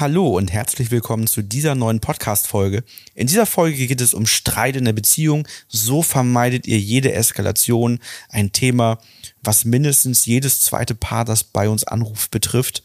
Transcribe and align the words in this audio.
Hallo 0.00 0.28
und 0.28 0.50
herzlich 0.50 0.90
willkommen 0.90 1.26
zu 1.26 1.42
dieser 1.42 1.74
neuen 1.74 2.00
Podcast-Folge. 2.00 2.84
In 3.14 3.26
dieser 3.26 3.44
Folge 3.44 3.86
geht 3.86 4.00
es 4.00 4.14
um 4.14 4.24
Streit 4.24 4.74
in 4.76 4.86
der 4.86 4.94
Beziehung. 4.94 5.46
So 5.68 6.00
vermeidet 6.00 6.66
ihr 6.66 6.78
jede 6.78 7.12
Eskalation. 7.12 7.98
Ein 8.30 8.50
Thema, 8.50 8.98
was 9.42 9.66
mindestens 9.66 10.24
jedes 10.24 10.60
zweite 10.60 10.94
Paar, 10.94 11.26
das 11.26 11.44
bei 11.44 11.68
uns 11.68 11.84
anruft, 11.84 12.30
betrifft. 12.30 12.82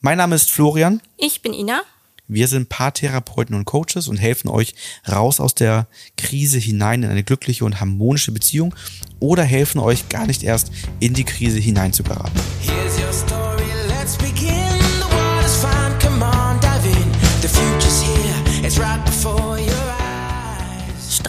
Mein 0.00 0.18
Name 0.18 0.34
ist 0.34 0.50
Florian. 0.50 1.00
Ich 1.16 1.42
bin 1.42 1.52
Ina. 1.52 1.82
Wir 2.26 2.48
sind 2.48 2.68
Paartherapeuten 2.68 3.54
und 3.54 3.64
Coaches 3.64 4.08
und 4.08 4.16
helfen 4.16 4.48
euch 4.48 4.74
raus 5.08 5.38
aus 5.38 5.54
der 5.54 5.86
Krise 6.16 6.58
hinein 6.58 7.04
in 7.04 7.10
eine 7.10 7.22
glückliche 7.22 7.64
und 7.64 7.78
harmonische 7.78 8.32
Beziehung 8.32 8.74
oder 9.20 9.44
helfen 9.44 9.78
euch 9.78 10.08
gar 10.08 10.26
nicht 10.26 10.42
erst 10.42 10.72
in 10.98 11.14
die 11.14 11.22
Krise 11.22 11.60
hineinzugeraten. 11.60 12.32
Here's 12.62 12.98
your 12.98 13.12
story, 13.12 13.41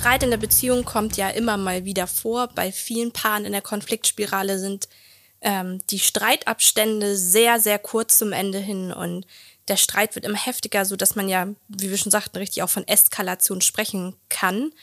Streit 0.04 0.24
in 0.24 0.32
der 0.32 0.38
Beziehung 0.38 0.84
kommt 0.84 1.16
ja 1.16 1.30
immer 1.30 1.56
mal 1.56 1.86
wieder 1.86 2.08
vor. 2.08 2.50
Bei 2.50 2.74
vielen 2.74 3.14
Paaren 3.14 3.46
in 3.46 3.54
der 3.54 3.62
Konfliktspirale 3.62 4.60
sind 4.60 4.90
ähm, 5.40 5.80
die 5.92 6.00
Streitabstände 6.00 7.16
sehr, 7.16 7.58
sehr 7.62 7.80
kurz 7.80 8.18
zum 8.18 8.34
Ende 8.34 8.58
hin 8.58 8.92
und 8.92 9.26
der 9.70 9.78
Streit 9.78 10.14
wird 10.16 10.26
immer 10.26 10.38
heftiger, 10.38 10.84
so 10.84 10.98
dass 10.98 11.16
man 11.16 11.30
ja, 11.30 11.48
wie 11.70 11.90
wir 11.90 11.98
schon 11.98 12.12
sagten, 12.12 12.38
richtig 12.38 12.64
auch 12.64 12.70
von 12.70 12.86
Eskalation 12.86 13.62
sprechen 13.62 14.14
kann. 14.28 14.74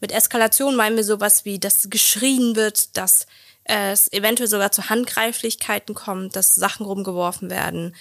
Mit 0.00 0.10
Eskalation 0.10 0.74
meinen 0.74 0.96
wir 0.96 1.04
sowas 1.04 1.44
wie, 1.44 1.60
dass 1.60 1.88
geschrien 1.88 2.56
wird, 2.56 2.96
dass 2.96 3.28
es 3.62 4.12
eventuell 4.12 4.48
sogar 4.48 4.72
zu 4.72 4.90
Handgreiflichkeiten 4.90 5.94
kommt, 5.94 6.34
dass 6.34 6.56
Sachen 6.56 6.84
rumgeworfen 6.84 7.48
werden. 7.48 7.94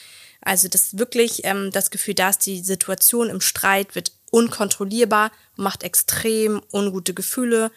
Also 0.47 0.69
dass 0.69 0.97
wirklich 0.97 1.43
ähm, 1.43 1.71
das 1.71 1.91
Gefühl 1.91 2.13
da 2.13 2.29
ist, 2.29 2.45
die 2.45 2.61
Situation 2.61 3.29
im 3.29 3.41
Streit 3.41 3.95
wird 3.95 4.13
unkontrollierbar, 4.31 5.29
macht 5.57 5.83
extrem 5.83 6.61
ungute 6.71 7.13
Gefühle. 7.13 7.69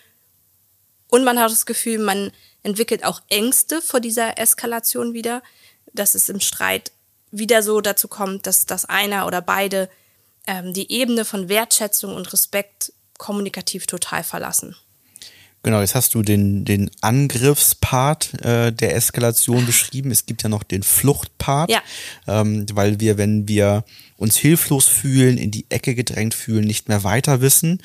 Und 1.08 1.24
man 1.24 1.40
hat 1.40 1.50
das 1.50 1.66
Gefühl, 1.66 1.98
man 1.98 2.30
entwickelt 2.62 3.04
auch 3.04 3.22
Ängste 3.28 3.82
vor 3.82 3.98
dieser 3.98 4.38
Eskalation 4.38 5.14
wieder, 5.14 5.42
dass 5.94 6.14
es 6.14 6.28
im 6.28 6.38
Streit 6.38 6.92
wieder 7.32 7.64
so 7.64 7.80
dazu 7.80 8.06
kommt, 8.06 8.46
dass, 8.46 8.66
dass 8.66 8.84
einer 8.84 9.26
oder 9.26 9.42
beide 9.42 9.90
ähm, 10.46 10.72
die 10.72 10.92
Ebene 10.92 11.24
von 11.24 11.48
Wertschätzung 11.48 12.14
und 12.14 12.32
Respekt 12.32 12.92
kommunikativ 13.18 13.88
total 13.88 14.22
verlassen. 14.22 14.76
Genau, 15.62 15.80
jetzt 15.80 15.94
hast 15.94 16.14
du 16.14 16.22
den, 16.22 16.64
den 16.64 16.90
Angriffspart 17.02 18.42
äh, 18.42 18.72
der 18.72 18.94
Eskalation 18.96 19.66
beschrieben. 19.66 20.10
Es 20.10 20.24
gibt 20.24 20.42
ja 20.42 20.48
noch 20.48 20.62
den 20.62 20.82
Fluchtpart, 20.82 21.70
ja. 21.70 21.82
ähm, 22.26 22.64
weil 22.72 22.98
wir, 22.98 23.18
wenn 23.18 23.46
wir 23.46 23.84
uns 24.16 24.36
hilflos 24.36 24.86
fühlen, 24.86 25.36
in 25.36 25.50
die 25.50 25.66
Ecke 25.68 25.94
gedrängt 25.94 26.32
fühlen, 26.32 26.64
nicht 26.64 26.88
mehr 26.88 27.04
weiter 27.04 27.42
wissen, 27.42 27.82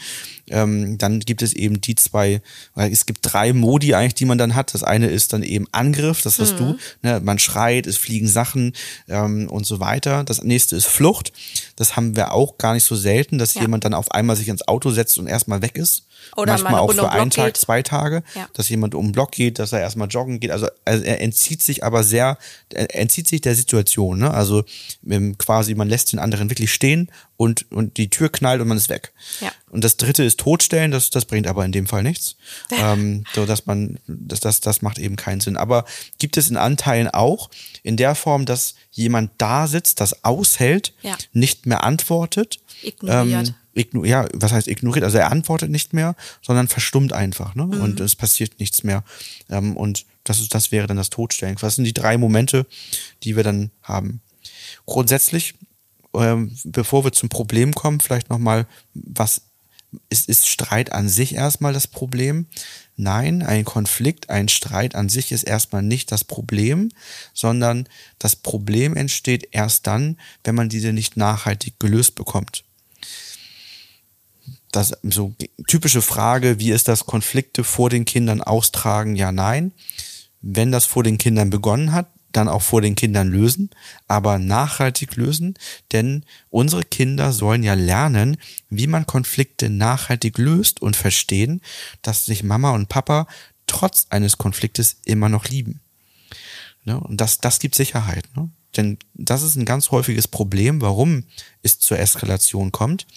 ähm, 0.50 0.98
dann 0.98 1.20
gibt 1.20 1.42
es 1.42 1.54
eben 1.54 1.82
die 1.82 1.96
zwei, 1.96 2.42
weil 2.76 2.92
es 2.92 3.06
gibt 3.06 3.20
drei 3.24 3.52
Modi 3.52 3.94
eigentlich, 3.94 4.16
die 4.16 4.26
man 4.26 4.38
dann 4.38 4.56
hat. 4.56 4.74
Das 4.74 4.84
eine 4.84 5.08
ist 5.08 5.34
dann 5.34 5.44
eben 5.44 5.68
Angriff, 5.74 6.22
das 6.22 6.40
hast 6.40 6.54
mhm. 6.54 6.58
du, 6.58 6.78
ne? 7.02 7.20
man 7.24 7.40
schreit, 7.40 7.88
es 7.88 7.98
fliegen 7.98 8.28
Sachen 8.28 8.74
ähm, 9.10 9.50
und 9.50 9.66
so 9.66 9.82
weiter. 9.82 10.24
Das 10.24 10.44
nächste 10.44 10.78
ist 10.78 10.86
Flucht. 10.86 11.34
Das 11.76 11.98
haben 11.98 12.16
wir 12.16 12.34
auch 12.34 12.58
gar 12.58 12.74
nicht 12.74 12.86
so 12.86 12.96
selten, 12.96 13.38
dass 13.38 13.56
ja. 13.56 13.62
jemand 13.62 13.84
dann 13.84 13.94
auf 13.94 14.12
einmal 14.12 14.38
sich 14.38 14.48
ins 14.48 14.68
Auto 14.68 14.92
setzt 14.92 15.18
und 15.18 15.28
erstmal 15.28 15.62
weg 15.62 15.78
ist. 15.78 16.05
Oder 16.36 16.54
manchmal 16.54 16.76
auch 16.76 16.92
für 16.92 17.12
einen 17.12 17.30
Tag, 17.30 17.54
geht. 17.54 17.58
zwei 17.58 17.82
Tage, 17.82 18.24
ja. 18.36 18.48
dass 18.54 18.70
jemand 18.70 18.96
um 18.96 19.08
den 19.08 19.12
Block 19.12 19.32
geht, 19.32 19.60
dass 19.60 19.72
er 19.72 19.80
erstmal 19.80 20.08
joggen 20.08 20.40
geht. 20.40 20.52
Also, 20.52 20.68
also 20.84 21.04
er 21.04 21.22
entzieht 21.22 21.62
sich 21.64 21.84
aber 21.84 22.04
sehr, 22.04 22.38
er 22.74 22.96
entzieht 22.96 23.28
sich 23.28 23.42
der 23.42 23.56
Situation. 23.56 24.20
Ne? 24.20 24.32
Also 24.32 24.64
ähm, 25.08 25.38
quasi, 25.38 25.76
man 25.76 25.90
lässt 25.90 26.12
den 26.12 26.20
anderen 26.20 26.50
wirklich 26.50 26.74
stehen 26.74 27.12
und, 27.38 27.72
und 27.72 27.98
die 27.98 28.10
Tür 28.10 28.30
knallt 28.30 28.62
und 28.62 28.68
man 28.68 28.78
ist 28.78 28.90
weg. 28.90 29.12
Ja. 29.42 29.52
Und 29.70 29.84
das 29.84 29.98
dritte 29.98 30.24
ist 30.24 30.40
totstellen, 30.40 30.92
das, 30.92 31.10
das 31.10 31.26
bringt 31.26 31.48
aber 31.48 31.66
in 31.66 31.72
dem 31.72 31.88
Fall 31.88 32.04
nichts. 32.04 32.38
ähm, 32.72 33.26
so 33.34 33.46
dass 33.46 33.66
man, 33.66 34.00
das, 34.08 34.40
das, 34.40 34.62
das 34.62 34.82
macht 34.82 35.00
eben 35.00 35.16
keinen 35.16 35.42
Sinn. 35.42 35.58
Aber 35.58 35.86
gibt 36.18 36.38
es 36.38 36.50
in 36.50 36.58
Anteilen 36.58 37.08
auch 37.10 37.50
in 37.84 37.98
der 37.98 38.16
Form, 38.16 38.46
dass 38.46 38.76
jemand 38.92 39.32
da 39.38 39.68
sitzt, 39.68 40.00
das 40.00 40.24
aushält, 40.24 40.94
ja. 41.02 41.18
nicht 41.34 41.66
mehr 41.66 41.84
antwortet. 41.84 42.60
Ignoriert. 42.82 43.50
Ähm, 43.50 43.56
igno 43.76 44.06
ja, 44.06 44.28
was 44.34 44.52
heißt 44.52 44.68
ignoriert? 44.68 45.04
Also 45.04 45.18
er 45.18 45.32
antwortet 45.32 45.70
nicht 45.70 45.94
mehr, 45.94 46.16
sondern 46.42 46.68
verstummt 46.68 47.14
einfach, 47.14 47.54
ne? 47.56 47.66
Mhm. 47.66 47.82
Und 47.82 48.00
es 48.00 48.16
passiert 48.16 48.60
nichts 48.60 48.84
mehr. 48.84 49.04
Ähm, 49.50 49.78
und 49.78 50.06
das 50.24 50.40
ist, 50.40 50.56
das 50.56 50.72
wäre 50.72 50.88
dann 50.88 50.98
das 50.98 51.10
Todstellen. 51.10 51.58
Was 51.60 51.76
sind 51.76 51.86
die 51.86 51.94
drei 51.94 52.18
Momente, 52.18 52.66
die 53.24 53.36
wir 53.36 53.44
dann 53.44 53.72
haben? 53.84 54.22
Grundsätzlich, 54.86 55.56
ähm, 56.16 56.58
bevor 56.64 57.04
wir 57.04 57.12
zum 57.12 57.30
Problem 57.30 57.74
kommen, 57.74 58.00
vielleicht 58.00 58.30
nochmal, 58.30 58.66
was 58.94 59.42
ist, 60.10 60.28
ist 60.28 60.48
Streit 60.48 60.92
an 60.92 61.08
sich 61.08 61.36
erstmal 61.36 61.74
das 61.74 61.88
Problem? 61.88 62.48
Nein, 62.98 63.44
ein 63.44 63.66
Konflikt, 63.66 64.30
ein 64.30 64.48
Streit 64.48 64.96
an 64.96 65.10
sich 65.10 65.32
ist 65.32 65.44
erstmal 65.44 65.84
nicht 65.84 66.12
das 66.12 66.24
Problem, 66.24 66.92
sondern 67.34 67.88
das 68.20 68.36
Problem 68.36 68.96
entsteht 68.96 69.50
erst 69.52 69.86
dann, 69.86 70.18
wenn 70.44 70.56
man 70.56 70.70
diese 70.70 70.94
nicht 70.94 71.18
nachhaltig 71.18 71.80
gelöst 71.80 72.16
bekommt 72.16 72.64
das 74.76 74.94
so 75.04 75.36
typische 75.68 76.02
Frage, 76.02 76.60
wie 76.60 76.72
ist 76.72 76.88
das 76.88 77.06
Konflikte 77.06 77.64
vor 77.64 77.90
den 77.90 78.06
Kindern 78.06 78.42
austragen? 78.42 79.16
Ja, 79.16 79.32
nein. 79.32 79.72
Wenn 80.42 80.72
das 80.72 80.86
vor 80.86 81.04
den 81.04 81.18
Kindern 81.18 81.50
begonnen 81.50 81.92
hat, 81.92 82.08
dann 82.36 82.48
auch 82.48 82.62
vor 82.62 82.82
den 82.82 82.96
Kindern 82.96 83.30
lösen, 83.30 83.70
aber 84.08 84.40
nachhaltig 84.40 85.16
lösen, 85.16 85.56
denn 85.92 86.26
unsere 86.50 86.84
Kinder 86.84 87.32
sollen 87.32 87.64
ja 87.64 87.74
lernen, 87.74 88.38
wie 88.70 88.88
man 88.88 89.06
Konflikte 89.06 89.70
nachhaltig 89.70 90.38
löst 90.38 90.82
und 90.82 90.96
verstehen, 90.96 91.62
dass 92.02 92.26
sich 92.26 92.44
Mama 92.44 92.72
und 92.72 92.90
Papa 92.90 93.28
trotz 93.68 94.08
eines 94.10 94.38
Konfliktes 94.38 94.98
immer 95.06 95.30
noch 95.30 95.46
lieben. 95.46 95.80
Ne? 96.84 97.00
Und 97.00 97.22
das, 97.22 97.40
das 97.40 97.60
gibt 97.60 97.76
Sicherheit. 97.76 98.26
Ne? 98.36 98.50
Denn 98.78 98.98
das 99.14 99.42
ist 99.42 99.56
ein 99.56 99.66
ganz 99.66 99.92
häufiges 99.92 100.28
Problem, 100.28 100.82
warum 100.82 101.24
es 101.62 101.80
zur 101.80 102.00
Eskalation 102.00 102.72
kommt, 102.72 103.08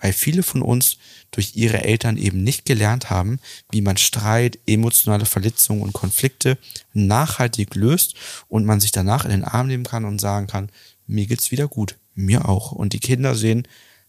weil 0.00 0.12
viele 0.12 0.42
von 0.42 0.62
uns 0.62 0.98
durch 1.30 1.56
ihre 1.56 1.82
Eltern 1.82 2.16
eben 2.16 2.42
nicht 2.42 2.64
gelernt 2.64 3.10
haben, 3.10 3.40
wie 3.70 3.80
man 3.80 3.96
Streit, 3.96 4.58
emotionale 4.66 5.26
Verletzungen 5.26 5.82
und 5.82 5.92
Konflikte 5.92 6.58
nachhaltig 6.92 7.74
löst 7.74 8.14
und 8.48 8.64
man 8.64 8.80
sich 8.80 8.92
danach 8.92 9.24
in 9.24 9.30
den 9.30 9.44
Arm 9.44 9.66
nehmen 9.66 9.84
kann 9.84 10.04
und 10.04 10.20
sagen 10.20 10.46
kann, 10.46 10.70
mir 11.06 11.26
geht's 11.26 11.50
wieder 11.50 11.68
gut, 11.68 11.96
mir 12.14 12.48
auch. 12.48 12.72
Und 12.72 12.92
die 12.92 13.00
Kinder 13.00 13.34
sehen, 13.34 13.66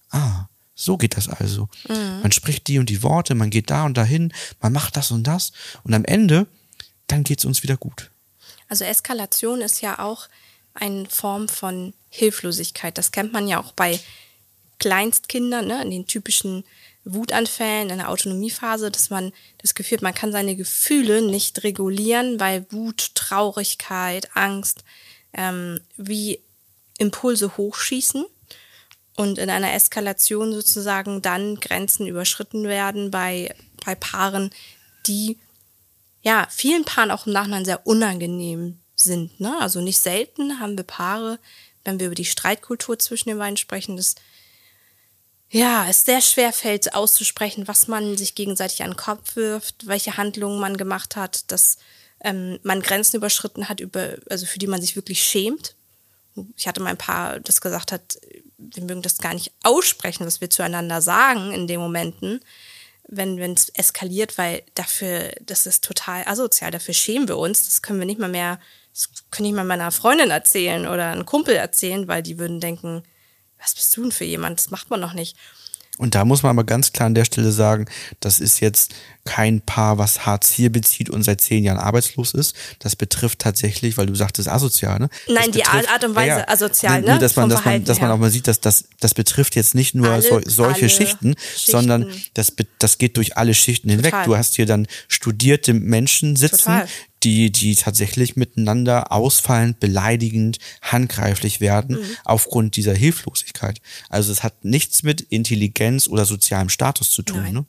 ah, 0.10 0.48
so 0.76 0.98
geht 0.98 1.18
das 1.18 1.30
also. 1.30 1.70
Mhm. 1.88 2.22
Man 2.22 2.32
spricht 2.32 2.68
die 2.68 2.80
und 2.80 2.90
die 2.90 3.04
Worte, 3.04 3.36
man 3.36 3.50
geht 3.50 3.70
da 3.70 3.86
und 3.86 3.98
dahin, 3.98 4.34
man 4.62 4.74
macht 4.74 4.98
das 4.98 5.12
und 5.12 5.24
das 5.24 5.52
und 5.84 5.94
am 5.94 6.06
Ende, 6.06 6.48
dann 7.08 7.24
geht's 7.24 7.46
uns 7.46 7.64
wieder 7.64 7.78
gut. 7.78 8.12
Also 8.68 8.86
Eskalation 8.86 9.62
ist 9.62 9.82
ja 9.82 10.00
auch 10.00 10.28
eine 10.74 11.06
Form 11.08 11.48
von 11.48 11.94
Hilflosigkeit. 12.10 12.98
Das 12.98 13.12
kennt 13.12 13.34
man 13.34 13.48
ja 13.48 13.62
auch 13.62 13.72
bei 13.74 14.00
Kleinstkindern, 14.80 15.68
ne, 15.68 15.82
in 15.82 15.92
den 15.92 16.08
typischen 16.08 16.64
Wutanfällen, 17.06 17.90
in 17.90 17.98
der 17.98 18.10
Autonomiephase, 18.10 18.90
dass 18.90 19.10
man 19.10 19.34
das 19.58 19.76
Gefühl 19.76 19.98
hat, 19.98 20.04
man 20.04 20.14
kann 20.14 20.32
seine 20.32 20.56
Gefühle 20.56 21.22
nicht 21.22 21.64
regulieren, 21.64 22.40
weil 22.40 22.66
Wut, 22.70 23.14
Traurigkeit, 23.16 24.36
Angst 24.36 24.84
ähm, 25.34 25.80
wie 25.98 26.40
Impulse 26.98 27.58
hochschießen 27.58 28.26
und 29.16 29.38
in 29.38 29.50
einer 29.50 29.74
Eskalation 29.74 30.54
sozusagen 30.54 31.22
dann 31.22 31.60
Grenzen 31.60 32.08
überschritten 32.08 32.66
werden 32.66 33.12
bei, 33.12 33.54
bei 33.86 33.96
Paaren, 33.96 34.52
die 35.06 35.38
ja 36.22 36.48
vielen 36.50 36.86
Paaren 36.86 37.12
auch 37.12 37.28
im 37.28 37.34
Nachhinein 37.34 37.66
sehr 37.66 37.86
unangenehm 37.86 38.80
sind. 39.04 39.40
Ne? 39.40 39.56
Also 39.60 39.82
nicht 39.82 40.00
selten 40.00 40.60
haben 40.60 40.78
wir 40.78 40.84
Paare, 40.84 41.40
wenn 41.84 42.00
wir 42.00 42.08
über 42.08 42.16
die 42.16 42.26
Streitkultur 42.26 42.98
zwischen 43.00 43.30
den 43.30 43.38
beiden 43.38 43.58
sprechen, 43.58 43.98
dass 43.98 44.16
ja, 45.50 45.88
es 45.88 46.04
sehr 46.04 46.22
schwer 46.22 46.52
fällt 46.52 46.96
auszusprechen, 46.96 47.68
was 47.68 47.88
man 47.88 48.18
sich 48.18 48.34
gegenseitig 48.34 48.82
an 48.82 48.92
den 48.92 48.98
Kopf 48.98 49.36
wirft, 49.36 49.86
welche 49.86 50.18
Handlungen 50.18 50.60
man 50.60 50.78
gemacht 50.78 51.16
hat, 51.16 51.52
dass 51.52 51.78
ähm, 52.22 52.58
man 52.64 52.82
Grenzen 52.82 53.18
überschritten 53.18 53.70
hat, 53.70 53.80
über, 53.80 54.16
also 54.32 54.48
für 54.48 54.58
die 54.58 54.66
man 54.66 54.82
sich 54.82 54.96
wirklich 54.96 55.24
schämt. 55.24 55.76
Ich 56.58 56.68
hatte 56.68 56.82
mal 56.82 56.90
ein 56.90 56.98
paar, 56.98 57.40
das 57.40 57.62
gesagt 57.62 57.92
hat, 57.92 58.18
wir 58.58 58.84
mögen 58.84 59.04
das 59.04 59.20
gar 59.20 59.36
nicht 59.36 59.52
aussprechen, 59.62 60.26
was 60.26 60.42
wir 60.42 60.50
zueinander 60.50 61.04
sagen 61.04 61.52
in 61.52 61.68
den 61.68 61.80
Momenten, 61.80 62.40
wenn 63.08 63.38
es 63.54 63.70
eskaliert, 63.70 64.40
weil 64.40 64.64
dafür, 64.74 65.34
das 65.42 65.68
ist 65.68 65.84
total 65.84 66.24
asozial, 66.26 66.72
dafür 66.72 66.96
schämen 66.96 67.28
wir 67.28 67.38
uns, 67.38 67.66
das 67.66 67.82
können 67.82 68.00
wir 68.00 68.08
nicht 68.08 68.20
mal 68.20 68.30
mehr 68.30 68.60
das 68.94 69.10
könnte 69.32 69.50
ich 69.50 69.56
mal 69.56 69.64
meiner 69.64 69.92
Freundin 69.92 70.30
erzählen 70.30 70.88
oder 70.88 71.12
einem 71.12 71.26
Kumpel 71.26 71.56
erzählen, 71.56 72.08
weil 72.08 72.22
die 72.22 72.38
würden 72.38 72.60
denken, 72.60 73.04
was 73.60 73.74
bist 73.74 73.96
du 73.98 74.04
denn 74.04 74.12
für 74.12 74.26
jemand? 74.26 74.60
Das 74.60 74.70
macht 74.72 74.90
man 74.90 75.00
noch 75.00 75.14
nicht. 75.14 75.36
Und 76.00 76.16
da 76.16 76.26
muss 76.26 76.42
man 76.42 76.50
aber 76.50 76.64
ganz 76.64 76.92
klar 76.92 77.06
an 77.06 77.14
der 77.14 77.24
Stelle 77.24 77.52
sagen, 77.52 77.86
das 78.20 78.40
ist 78.40 78.60
jetzt 78.62 78.96
kein 79.26 79.62
Paar, 79.62 80.00
was 80.00 80.26
Hartz 80.26 80.58
IV 80.58 80.72
bezieht 80.72 81.10
und 81.12 81.22
seit 81.22 81.40
zehn 81.40 81.64
Jahren 81.64 81.78
arbeitslos 81.78 82.34
ist. 82.34 82.56
Das 82.80 82.96
betrifft 82.96 83.40
tatsächlich, 83.40 83.96
weil 83.96 84.08
du 84.08 84.16
sagtest 84.16 84.50
asozial, 84.50 84.98
ne? 85.00 85.10
Nein, 85.28 85.36
das 85.36 85.52
die 85.52 85.60
betrifft, 85.60 85.90
Art 85.90 86.04
und 86.04 86.16
Weise 86.16 86.40
ja, 86.40 86.48
asozial, 86.48 87.02
ne? 87.02 87.20
Dass 87.20 87.36
man, 87.36 87.44
Vom 87.44 87.50
dass 87.52 87.64
man, 87.64 87.84
dass 87.84 88.02
man 88.02 88.10
auch 88.10 88.18
mal 88.18 88.32
sieht, 88.32 88.48
dass 88.48 88.60
das, 88.60 88.86
das 89.02 89.14
betrifft 89.14 89.56
jetzt 89.56 89.76
nicht 89.76 89.94
nur 89.94 90.10
Alle- 90.10 90.24
sol 90.24 90.42
solche 90.48 90.90
Schichten, 90.90 91.36
Schichten. 91.38 91.72
sondern 91.72 92.12
das, 92.34 92.54
das 92.80 92.98
geht 92.98 93.16
durch 93.18 93.38
alle 93.38 93.54
Schichten 93.54 93.90
hinweg. 93.90 94.12
Total. 94.12 94.26
Du 94.26 94.36
hast 94.36 94.56
hier 94.56 94.66
dann 94.66 94.88
studierte 95.08 95.76
Menschen 95.76 96.36
sitzen, 96.36 96.58
Total. 96.58 96.88
Die, 97.24 97.52
die 97.52 97.76
tatsächlich 97.76 98.36
miteinander 98.36 99.12
ausfallend, 99.12 99.80
beleidigend, 99.80 100.58
handgreiflich 100.82 101.62
werden 101.62 101.98
Mhm. 101.98 102.18
aufgrund 102.26 102.76
dieser 102.76 102.94
Hilflosigkeit. 102.94 103.82
Also 104.10 104.32
es 104.32 104.44
hat 104.44 104.64
nichts 104.66 105.04
mit 105.04 105.22
Intelligenz 105.22 106.08
oder 106.08 106.26
sozialem 106.26 106.70
Status 106.70 107.10
zu 107.12 107.22
tun. 107.24 107.52
Ne? 107.52 107.66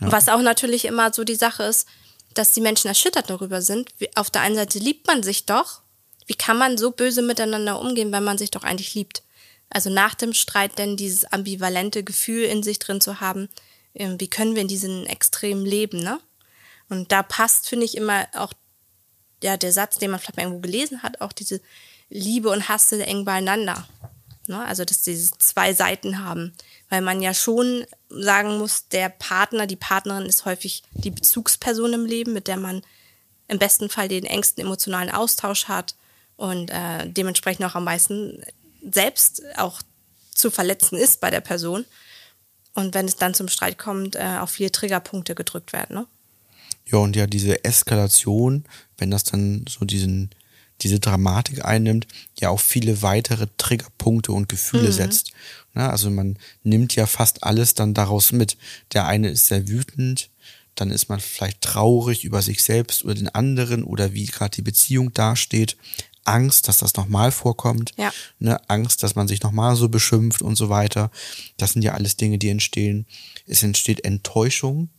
Und 0.00 0.12
was 0.12 0.28
auch 0.28 0.42
natürlich 0.42 0.84
immer 0.84 1.12
so 1.12 1.24
die 1.24 1.34
Sache 1.34 1.64
ist, 1.64 1.86
dass 2.34 2.52
die 2.52 2.60
Menschen 2.60 2.88
erschüttert 2.88 3.30
darüber 3.30 3.62
sind. 3.62 3.90
Auf 4.14 4.30
der 4.30 4.42
einen 4.42 4.54
Seite 4.54 4.78
liebt 4.78 5.06
man 5.06 5.22
sich 5.22 5.46
doch. 5.46 5.82
Wie 6.26 6.34
kann 6.34 6.58
man 6.58 6.76
so 6.78 6.90
böse 6.90 7.22
miteinander 7.22 7.80
umgehen, 7.80 8.12
wenn 8.12 8.22
man 8.22 8.38
sich 8.38 8.50
doch 8.50 8.62
eigentlich 8.62 8.94
liebt? 8.94 9.22
Also 9.70 9.90
nach 9.90 10.14
dem 10.14 10.34
Streit 10.34 10.78
denn 10.78 10.96
dieses 10.96 11.24
ambivalente 11.24 12.04
Gefühl 12.04 12.44
in 12.44 12.62
sich 12.62 12.78
drin 12.78 13.00
zu 13.00 13.20
haben, 13.20 13.48
ähm, 13.94 14.20
wie 14.20 14.28
können 14.28 14.54
wir 14.54 14.62
in 14.62 14.68
diesen 14.68 15.06
Extremen 15.06 15.64
leben, 15.64 15.98
ne? 16.00 16.20
Und 16.88 17.12
da 17.12 17.22
passt, 17.22 17.68
finde 17.68 17.84
ich, 17.84 17.96
immer 17.96 18.26
auch 18.34 18.52
ja, 19.42 19.56
der 19.56 19.72
Satz, 19.72 19.98
den 19.98 20.10
man 20.10 20.20
vielleicht 20.20 20.36
mal 20.36 20.44
irgendwo 20.44 20.60
gelesen 20.60 21.02
hat, 21.02 21.20
auch 21.20 21.32
diese 21.32 21.60
Liebe 22.10 22.50
und 22.50 22.68
Hass 22.68 22.88
sind 22.88 23.00
eng 23.00 23.24
beieinander. 23.24 23.86
Ne? 24.46 24.64
Also, 24.64 24.84
dass 24.84 25.02
diese 25.02 25.30
zwei 25.38 25.74
Seiten 25.74 26.24
haben. 26.24 26.54
Weil 26.88 27.02
man 27.02 27.20
ja 27.20 27.34
schon 27.34 27.86
sagen 28.08 28.58
muss, 28.58 28.88
der 28.88 29.10
Partner, 29.10 29.66
die 29.66 29.76
Partnerin 29.76 30.26
ist 30.26 30.44
häufig 30.44 30.82
die 30.92 31.10
Bezugsperson 31.10 31.92
im 31.92 32.06
Leben, 32.06 32.32
mit 32.32 32.48
der 32.48 32.56
man 32.56 32.82
im 33.46 33.58
besten 33.58 33.88
Fall 33.88 34.08
den 34.08 34.24
engsten 34.24 34.64
emotionalen 34.64 35.10
Austausch 35.10 35.64
hat 35.68 35.94
und 36.36 36.70
äh, 36.70 37.08
dementsprechend 37.08 37.64
auch 37.66 37.74
am 37.74 37.84
meisten 37.84 38.42
selbst 38.90 39.42
auch 39.56 39.82
zu 40.32 40.50
verletzen 40.50 40.96
ist 40.96 41.20
bei 41.20 41.30
der 41.30 41.40
Person. 41.40 41.84
Und 42.74 42.94
wenn 42.94 43.06
es 43.06 43.16
dann 43.16 43.34
zum 43.34 43.48
Streit 43.48 43.78
kommt, 43.78 44.16
äh, 44.16 44.38
auf 44.38 44.50
viele 44.50 44.70
Triggerpunkte 44.70 45.34
gedrückt 45.34 45.72
werden. 45.72 45.96
Ne? 45.96 46.06
Ja, 46.90 46.98
und 46.98 47.16
ja, 47.16 47.26
diese 47.26 47.64
Eskalation, 47.64 48.64
wenn 48.96 49.10
das 49.10 49.24
dann 49.24 49.64
so 49.68 49.84
diesen, 49.84 50.30
diese 50.80 51.00
Dramatik 51.00 51.64
einnimmt, 51.64 52.06
ja 52.38 52.50
auch 52.50 52.60
viele 52.60 53.02
weitere 53.02 53.46
Triggerpunkte 53.58 54.32
und 54.32 54.48
Gefühle 54.48 54.92
setzt. 54.92 55.32
Na, 55.74 55.90
also 55.90 56.10
man 56.10 56.38
nimmt 56.62 56.96
ja 56.96 57.06
fast 57.06 57.44
alles 57.44 57.74
dann 57.74 57.94
daraus 57.94 58.32
mit. 58.32 58.56
Der 58.92 59.06
eine 59.06 59.28
ist 59.28 59.46
sehr 59.46 59.68
wütend, 59.68 60.30
dann 60.74 60.90
ist 60.90 61.08
man 61.08 61.20
vielleicht 61.20 61.60
traurig 61.60 62.24
über 62.24 62.42
sich 62.42 62.62
selbst 62.62 63.04
oder 63.04 63.14
den 63.14 63.28
anderen 63.28 63.84
oder 63.84 64.14
wie 64.14 64.26
gerade 64.26 64.54
die 64.56 64.62
Beziehung 64.62 65.12
dasteht. 65.12 65.76
Angst, 66.24 66.68
dass 66.68 66.78
das 66.78 66.94
nochmal 66.94 67.32
vorkommt. 67.32 67.92
Ja. 67.96 68.12
Ne, 68.38 68.60
Angst, 68.68 69.02
dass 69.02 69.14
man 69.14 69.28
sich 69.28 69.42
nochmal 69.42 69.76
so 69.76 69.88
beschimpft 69.88 70.42
und 70.42 70.56
so 70.56 70.68
weiter. 70.68 71.10
Das 71.56 71.72
sind 71.72 71.82
ja 71.82 71.94
alles 71.94 72.16
Dinge, 72.16 72.38
die 72.38 72.50
entstehen. 72.50 73.06
Es 73.46 73.62
entsteht 73.62 74.04
Enttäuschung. 74.04 74.90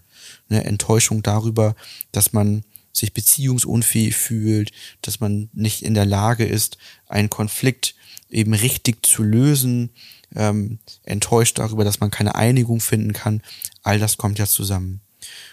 Ne, 0.49 0.63
Enttäuschung 0.65 1.23
darüber, 1.23 1.75
dass 2.11 2.33
man 2.33 2.63
sich 2.91 3.13
beziehungsunfähig 3.13 4.15
fühlt, 4.15 4.71
dass 5.01 5.19
man 5.19 5.49
nicht 5.53 5.83
in 5.83 5.93
der 5.93 6.05
Lage 6.05 6.45
ist, 6.45 6.77
einen 7.07 7.29
Konflikt 7.29 7.95
eben 8.29 8.53
richtig 8.53 9.05
zu 9.05 9.23
lösen, 9.23 9.91
ähm, 10.35 10.79
enttäuscht 11.03 11.59
darüber, 11.59 11.83
dass 11.83 11.99
man 11.99 12.11
keine 12.11 12.35
Einigung 12.35 12.81
finden 12.81 13.13
kann. 13.13 13.41
All 13.83 13.99
das 13.99 14.17
kommt 14.17 14.39
ja 14.39 14.45
zusammen. 14.45 15.01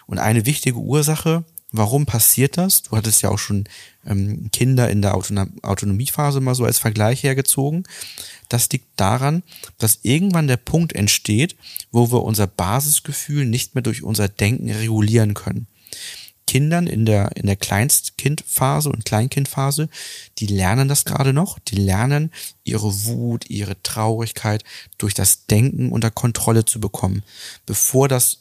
Und 0.06 0.18
eine 0.18 0.46
wichtige 0.46 0.78
Ursache, 0.78 1.44
warum 1.76 2.06
passiert 2.06 2.56
das? 2.56 2.82
Du 2.82 2.96
hattest 2.96 3.22
ja 3.22 3.30
auch 3.30 3.38
schon 3.38 3.64
ähm, 4.06 4.50
Kinder 4.52 4.88
in 4.90 5.02
der 5.02 5.14
Autonom 5.14 5.52
Autonomiephase 5.62 6.40
mal 6.40 6.54
so 6.54 6.64
als 6.64 6.78
Vergleich 6.78 7.22
hergezogen. 7.22 7.84
Das 8.48 8.68
liegt 8.70 8.88
daran, 8.96 9.42
dass 9.78 10.00
irgendwann 10.02 10.46
der 10.46 10.56
Punkt 10.56 10.94
entsteht, 10.94 11.56
wo 11.90 12.12
wir 12.12 12.22
unser 12.22 12.46
Basisgefühl 12.46 13.46
nicht 13.46 13.74
mehr 13.74 13.82
durch 13.82 14.02
unser 14.02 14.28
Denken 14.28 14.70
regulieren 14.70 15.34
können. 15.34 15.66
Kindern 16.46 16.86
in 16.86 17.04
der, 17.04 17.36
in 17.36 17.46
der 17.46 17.56
Kleinstkindphase 17.56 18.88
und 18.88 19.04
Kleinkindphase, 19.04 19.88
die 20.38 20.46
lernen 20.46 20.88
das 20.88 21.04
gerade 21.04 21.32
noch. 21.32 21.58
Die 21.58 21.74
lernen 21.74 22.30
ihre 22.62 23.04
Wut, 23.04 23.50
ihre 23.50 23.80
Traurigkeit 23.82 24.62
durch 24.96 25.12
das 25.12 25.46
Denken 25.46 25.90
unter 25.90 26.10
Kontrolle 26.10 26.64
zu 26.64 26.78
bekommen. 26.80 27.24
Bevor 27.66 28.08
das 28.08 28.38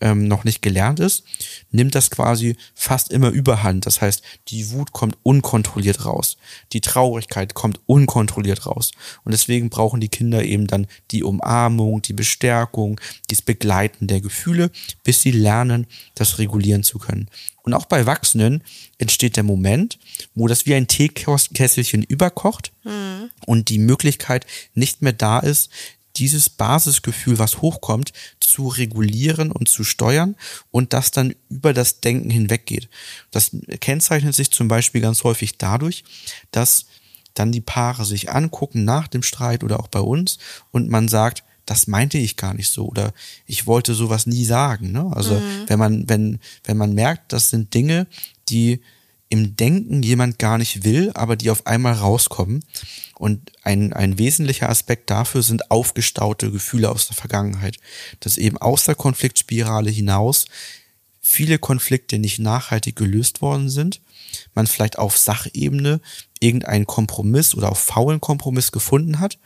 ähm, 0.00 0.28
noch 0.28 0.44
nicht 0.44 0.62
gelernt 0.62 1.00
ist, 1.00 1.24
nimmt 1.70 1.94
das 1.94 2.10
quasi 2.10 2.56
fast 2.74 3.10
immer 3.10 3.30
überhand. 3.30 3.86
Das 3.86 4.00
heißt, 4.00 4.22
die 4.48 4.70
Wut 4.70 4.92
kommt 4.92 5.16
unkontrolliert 5.22 6.04
raus. 6.04 6.36
Die 6.72 6.80
Traurigkeit 6.80 7.54
kommt 7.54 7.80
unkontrolliert 7.86 8.66
raus. 8.66 8.92
Und 9.24 9.32
deswegen 9.32 9.70
brauchen 9.70 10.00
die 10.00 10.08
Kinder 10.08 10.44
eben 10.44 10.66
dann 10.66 10.86
die 11.10 11.22
Umarmung, 11.22 12.02
die 12.02 12.12
Bestärkung, 12.12 13.00
das 13.28 13.42
Begleiten 13.42 14.06
der 14.06 14.20
Gefühle, 14.20 14.70
bis 15.02 15.22
sie 15.22 15.32
lernen, 15.32 15.86
das 16.14 16.38
regulieren 16.38 16.82
zu 16.82 16.98
können. 16.98 17.28
Und 17.62 17.72
auch 17.72 17.86
bei 17.86 17.98
Erwachsenen 17.98 18.62
entsteht 18.98 19.36
der 19.36 19.42
Moment, 19.42 19.98
wo 20.34 20.48
das 20.48 20.66
wie 20.66 20.74
ein 20.74 20.86
Teekesselchen 20.86 22.02
überkocht 22.02 22.72
und 23.46 23.70
die 23.70 23.78
Möglichkeit 23.78 24.46
nicht 24.74 25.00
mehr 25.00 25.14
da 25.14 25.38
ist, 25.38 25.70
dieses 26.16 26.48
Basisgefühl, 26.48 27.38
was 27.38 27.60
hochkommt, 27.60 28.12
zu 28.40 28.68
regulieren 28.68 29.50
und 29.50 29.68
zu 29.68 29.84
steuern 29.84 30.36
und 30.70 30.92
das 30.92 31.10
dann 31.10 31.34
über 31.48 31.72
das 31.72 32.00
Denken 32.00 32.30
hinweggeht. 32.30 32.88
Das 33.30 33.50
kennzeichnet 33.80 34.34
sich 34.34 34.50
zum 34.50 34.68
Beispiel 34.68 35.00
ganz 35.00 35.24
häufig 35.24 35.58
dadurch, 35.58 36.04
dass 36.50 36.86
dann 37.34 37.50
die 37.50 37.60
Paare 37.60 38.04
sich 38.04 38.30
angucken 38.30 38.84
nach 38.84 39.08
dem 39.08 39.22
Streit 39.22 39.64
oder 39.64 39.80
auch 39.80 39.88
bei 39.88 40.00
uns 40.00 40.38
und 40.70 40.88
man 40.88 41.08
sagt, 41.08 41.42
das 41.66 41.86
meinte 41.86 42.18
ich 42.18 42.36
gar 42.36 42.54
nicht 42.54 42.70
so 42.70 42.86
oder 42.86 43.12
ich 43.46 43.66
wollte 43.66 43.94
sowas 43.94 44.26
nie 44.26 44.44
sagen. 44.44 44.92
Ne? 44.92 45.10
Also 45.14 45.40
wenn 45.66 45.78
man, 45.78 46.08
wenn, 46.08 46.38
wenn 46.64 46.76
man 46.76 46.92
merkt, 46.92 47.32
das 47.32 47.50
sind 47.50 47.72
Dinge, 47.72 48.06
die 48.48 48.82
im 49.34 49.56
Denken 49.56 50.04
jemand 50.04 50.38
gar 50.38 50.58
nicht 50.58 50.84
will, 50.84 51.10
aber 51.14 51.34
die 51.34 51.50
auf 51.50 51.66
einmal 51.66 51.94
rauskommen. 51.94 52.64
Und 53.16 53.50
ein, 53.64 53.92
ein 53.92 54.16
wesentlicher 54.16 54.68
Aspekt 54.68 55.10
dafür 55.10 55.42
sind 55.42 55.72
aufgestaute 55.72 56.52
Gefühle 56.52 56.88
aus 56.88 57.08
der 57.08 57.16
Vergangenheit. 57.16 57.78
Dass 58.20 58.38
eben 58.38 58.58
aus 58.58 58.84
der 58.84 58.94
Konfliktspirale 58.94 59.90
hinaus 59.90 60.44
viele 61.20 61.58
Konflikte 61.58 62.20
nicht 62.20 62.38
nachhaltig 62.38 62.94
gelöst 62.94 63.42
worden 63.42 63.70
sind. 63.70 64.00
Man 64.54 64.68
vielleicht 64.68 64.98
auf 64.98 65.18
Sachebene 65.18 66.00
irgendeinen 66.38 66.86
Kompromiss 66.86 67.56
oder 67.56 67.72
auf 67.72 67.80
faulen 67.80 68.20
Kompromiss 68.20 68.70
gefunden 68.70 69.18
hat, 69.18 69.38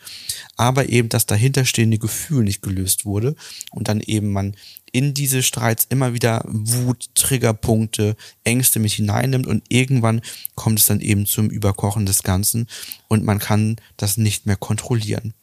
aber 0.56 0.90
eben 0.90 1.08
das 1.08 1.24
dahinterstehende 1.24 1.98
Gefühl 1.98 2.44
nicht 2.44 2.60
gelöst 2.60 3.06
wurde 3.06 3.36
und 3.70 3.88
dann 3.88 4.00
eben 4.00 4.32
man 4.32 4.54
in 4.92 5.14
diese 5.14 5.42
Streits 5.42 5.86
immer 5.88 6.12
wieder 6.14 6.42
Wut, 6.46 7.06
Triggerpunkte, 7.14 8.16
Ängste 8.44 8.78
mit 8.78 8.92
hineinnimmt 8.92 9.46
und 9.46 9.64
irgendwann 9.68 10.20
kommt 10.54 10.80
es 10.80 10.86
dann 10.86 11.00
eben 11.00 11.26
zum 11.26 11.50
Überkochen 11.50 12.06
des 12.06 12.22
Ganzen 12.22 12.68
und 13.08 13.24
man 13.24 13.38
kann 13.38 13.76
das 13.96 14.16
nicht 14.16 14.46
mehr 14.46 14.56
kontrollieren. 14.56 15.34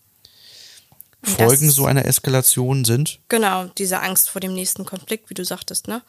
Folgen 1.23 1.67
das- 1.67 1.75
so 1.75 1.85
einer 1.85 2.05
Eskalation 2.05 2.85
sind, 2.85 3.19
Genau, 3.29 3.65
diese 3.77 3.99
Angst 4.01 4.29
vor 4.29 4.41
dem 4.41 4.53
nächsten 4.53 4.85
Konflikt, 4.85 5.29
wie 5.29 5.33
du 5.33 5.43
sagtest, 5.43 5.87
ne? 5.87 6.01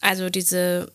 Also 0.00 0.30
diese, 0.30 0.90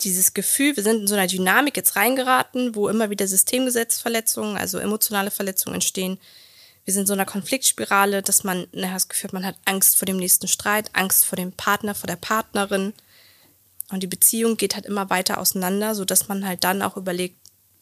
dieses 0.00 0.32
Gefühl, 0.34 0.74
wir 0.76 0.82
sind 0.82 1.02
in 1.02 1.06
so 1.06 1.14
einer 1.14 1.26
Dynamik 1.26 1.76
jetzt 1.76 1.96
reingeraten, 1.96 2.74
wo 2.74 2.88
immer 2.88 3.10
wieder 3.10 3.28
Systemgesetzverletzungen, 3.28 4.56
also 4.56 4.78
emotionale 4.78 5.30
Verletzungen 5.30 5.74
entstehen. 5.74 6.18
Wir 6.84 6.92
sind 6.92 7.02
in 7.02 7.06
so 7.06 7.12
einer 7.12 7.26
Konfliktspirale, 7.26 8.22
dass 8.22 8.44
man 8.44 8.66
nachher 8.72 8.94
das 8.94 9.08
Gefühl 9.08 9.28
hat, 9.28 9.32
man 9.32 9.46
hat 9.46 9.56
Angst 9.64 9.96
vor 9.96 10.06
dem 10.06 10.16
nächsten 10.16 10.48
Streit, 10.48 10.90
Angst 10.94 11.24
vor 11.24 11.36
dem 11.36 11.52
Partner, 11.52 11.94
vor 11.94 12.08
der 12.08 12.16
Partnerin. 12.16 12.92
Und 13.90 14.02
die 14.02 14.08
Beziehung 14.08 14.56
geht 14.56 14.74
halt 14.74 14.86
immer 14.86 15.10
weiter 15.10 15.38
auseinander, 15.38 15.94
sodass 15.94 16.28
man 16.28 16.46
halt 16.46 16.64
dann 16.64 16.82
auch 16.82 16.96
überlegt, 16.96 17.36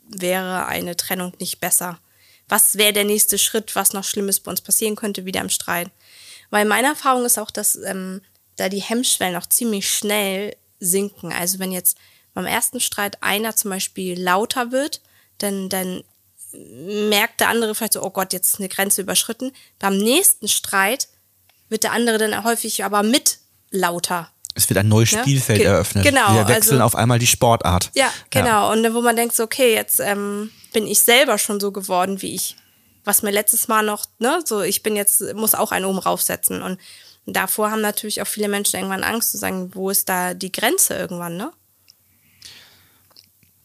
wäre 0.08 0.66
eine 0.66 0.96
Trennung 0.96 1.32
nicht 1.38 1.60
besser? 1.60 1.98
Was 2.48 2.76
wäre 2.76 2.92
der 2.92 3.04
nächste 3.04 3.38
Schritt, 3.38 3.76
was 3.76 3.92
noch 3.92 4.04
Schlimmes 4.04 4.40
bei 4.40 4.50
uns 4.50 4.60
passieren 4.60 4.96
könnte, 4.96 5.24
wieder 5.24 5.40
im 5.40 5.50
Streit? 5.50 5.90
Weil 6.50 6.64
meine 6.64 6.88
Erfahrung 6.88 7.24
ist 7.24 7.38
auch, 7.38 7.50
dass 7.50 7.76
ähm, 7.76 8.22
da 8.56 8.68
die 8.68 8.82
Hemmschwellen 8.82 9.36
auch 9.36 9.46
ziemlich 9.46 9.88
schnell 9.88 10.56
sinken. 10.80 11.32
Also 11.32 11.60
wenn 11.60 11.70
jetzt 11.70 11.96
beim 12.34 12.46
ersten 12.46 12.80
Streit 12.80 13.22
einer 13.22 13.54
zum 13.54 13.70
Beispiel 13.70 14.20
lauter 14.20 14.72
wird, 14.72 15.00
dann, 15.38 15.68
dann 15.68 16.02
merkt 16.52 17.40
der 17.40 17.48
andere 17.48 17.74
vielleicht 17.74 17.92
so, 17.94 18.02
oh 18.02 18.10
Gott, 18.10 18.32
jetzt 18.32 18.54
ist 18.54 18.58
eine 18.60 18.68
Grenze 18.68 19.00
überschritten. 19.02 19.52
Beim 19.78 19.96
nächsten 19.96 20.48
Streit 20.48 21.08
wird 21.68 21.84
der 21.84 21.92
andere 21.92 22.18
dann 22.18 22.44
häufig 22.44 22.84
aber 22.84 23.02
mit 23.02 23.38
lauter. 23.70 24.30
es 24.56 24.68
wird 24.68 24.78
ein 24.78 24.88
neues 24.88 25.12
Ja, 25.12 25.22
Spielfeld 25.22 25.58
ge- 25.60 25.68
eröffnet. 25.68 26.04
genau, 26.04 26.34
Wir 26.34 26.48
wechseln 26.48 26.74
also- 26.80 26.84
auf 26.84 26.96
einmal 26.96 27.18
die 27.20 27.26
Sportart. 27.28 27.90
Ja, 27.94 28.12
genau. 28.30 28.72
Und 28.72 28.82
dann, 28.82 28.94
wo 28.94 29.00
man 29.00 29.14
denkt 29.16 29.34
so, 29.36 29.44
okay, 29.44 29.74
jetzt 29.74 30.00
ähm, 30.00 30.50
bin 30.72 30.86
ich 30.88 31.00
selber 31.00 31.38
schon 31.38 31.60
so 31.60 31.70
geworden, 31.72 32.20
wie 32.22 32.34
ich 32.34 32.56
was 33.04 33.22
mir 33.22 33.30
letztes 33.30 33.66
Mal 33.68 33.82
noch, 33.82 34.04
ne, 34.18 34.40
so 34.44 34.60
ich 34.60 34.82
bin 34.82 34.94
jetzt, 34.94 35.22
muss 35.34 35.54
auch 35.54 35.72
einen 35.72 35.86
oben 35.86 35.98
raufsetzen. 35.98 36.60
Und 36.60 36.78
davor 37.26 37.70
haben 37.70 37.80
natürlich 37.80 38.20
auch 38.20 38.26
viele 38.26 38.48
Menschen 38.48 38.76
irgendwann 38.76 39.04
Angst 39.04 39.30
zu 39.30 39.38
sagen, 39.38 39.70
wo 39.74 39.88
ist 39.88 40.08
da 40.08 40.34
die 40.34 40.52
Grenze 40.52 40.94
irgendwann, 40.96 41.36
ne? 41.36 41.50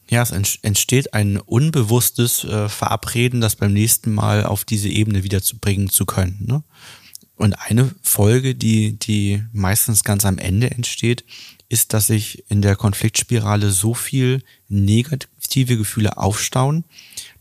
Ja, 0.09 0.21
es 0.21 0.31
entsteht 0.31 1.13
ein 1.13 1.37
unbewusstes 1.37 2.43
äh, 2.43 2.69
Verabreden, 2.69 3.41
das 3.41 3.55
beim 3.55 3.73
nächsten 3.73 4.13
Mal 4.13 4.45
auf 4.45 4.63
diese 4.63 4.89
Ebene 4.89 5.23
wieder 5.23 5.41
zu 5.41 5.57
bringen 5.57 5.89
zu 5.89 6.05
können. 6.05 6.45
Ne? 6.45 6.63
Und 7.35 7.53
eine 7.53 7.93
Folge, 8.01 8.55
die, 8.55 8.97
die 8.97 9.43
meistens 9.51 10.03
ganz 10.03 10.25
am 10.25 10.37
Ende 10.37 10.71
entsteht, 10.71 11.25
ist, 11.67 11.93
dass 11.93 12.07
sich 12.07 12.43
in 12.49 12.61
der 12.61 12.75
Konfliktspirale 12.75 13.71
so 13.71 13.93
viel 13.93 14.43
negative 14.69 15.77
Gefühle 15.77 16.17
aufstauen, 16.17 16.85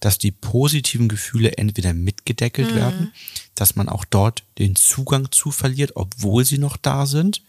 dass 0.01 0.19
die 0.19 0.33
positiven 0.33 1.09
Gefühle 1.09 1.59
entweder 1.59 1.93
mitgedeckelt 1.93 2.73
mhm. 2.73 2.77
werden, 2.77 3.13
dass 3.55 3.77
man 3.77 3.89
auch 3.89 4.05
dort 4.05 4.43
den 4.59 4.75
Zugang 4.75 5.31
zu 5.31 5.51
verliert, 5.51 5.93
obwohl 5.95 6.45
sie 6.45 6.59
noch 6.59 6.77
da 6.77 7.07
sind. 7.07 7.43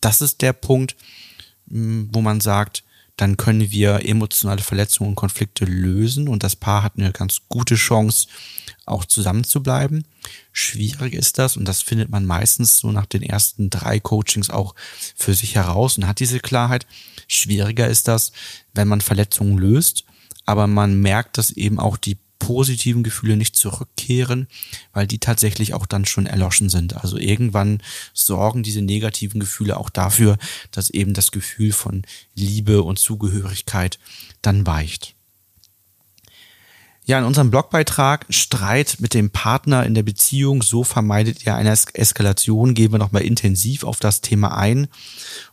Das 0.00 0.20
ist 0.20 0.42
der 0.42 0.52
Punkt, 0.52 0.96
wo 1.66 2.20
man 2.20 2.40
sagt, 2.40 2.84
dann 3.20 3.36
können 3.36 3.70
wir 3.70 4.06
emotionale 4.08 4.62
Verletzungen 4.62 5.10
und 5.10 5.14
Konflikte 5.14 5.66
lösen 5.66 6.26
und 6.26 6.42
das 6.42 6.56
Paar 6.56 6.82
hat 6.82 6.94
eine 6.96 7.12
ganz 7.12 7.42
gute 7.50 7.74
Chance, 7.74 8.28
auch 8.86 9.04
zusammen 9.04 9.44
zu 9.44 9.62
bleiben. 9.62 10.04
Schwierig 10.52 11.12
ist 11.12 11.38
das 11.38 11.58
und 11.58 11.66
das 11.66 11.82
findet 11.82 12.08
man 12.08 12.24
meistens 12.24 12.78
so 12.78 12.90
nach 12.92 13.04
den 13.04 13.22
ersten 13.22 13.68
drei 13.68 14.00
Coachings 14.00 14.48
auch 14.48 14.74
für 15.14 15.34
sich 15.34 15.54
heraus 15.54 15.98
und 15.98 16.06
hat 16.06 16.18
diese 16.18 16.40
Klarheit. 16.40 16.86
Schwieriger 17.28 17.88
ist 17.88 18.08
das, 18.08 18.32
wenn 18.72 18.88
man 18.88 19.02
Verletzungen 19.02 19.58
löst, 19.58 20.04
aber 20.46 20.66
man 20.66 20.98
merkt, 20.98 21.36
dass 21.36 21.50
eben 21.50 21.78
auch 21.78 21.98
die 21.98 22.16
positiven 22.40 23.04
Gefühle 23.04 23.36
nicht 23.36 23.54
zurückkehren, 23.54 24.48
weil 24.92 25.06
die 25.06 25.18
tatsächlich 25.18 25.74
auch 25.74 25.86
dann 25.86 26.04
schon 26.04 26.26
erloschen 26.26 26.68
sind. 26.68 26.96
Also 26.96 27.16
irgendwann 27.16 27.80
sorgen 28.12 28.64
diese 28.64 28.82
negativen 28.82 29.38
Gefühle 29.38 29.76
auch 29.76 29.90
dafür, 29.90 30.36
dass 30.72 30.90
eben 30.90 31.14
das 31.14 31.30
Gefühl 31.30 31.72
von 31.72 32.02
Liebe 32.34 32.82
und 32.82 32.98
Zugehörigkeit 32.98 34.00
dann 34.42 34.66
weicht. 34.66 35.14
Ja, 37.04 37.18
in 37.18 37.24
unserem 37.24 37.50
Blogbeitrag 37.50 38.26
Streit 38.30 38.96
mit 39.00 39.14
dem 39.14 39.30
Partner 39.30 39.84
in 39.84 39.94
der 39.94 40.02
Beziehung, 40.02 40.62
so 40.62 40.84
vermeidet 40.84 41.44
ihr 41.44 41.54
eine 41.54 41.70
Eskalation, 41.70 42.74
gehen 42.74 42.92
wir 42.92 42.98
nochmal 42.98 43.22
intensiv 43.22 43.84
auf 43.84 44.00
das 44.00 44.20
Thema 44.20 44.56
ein 44.56 44.88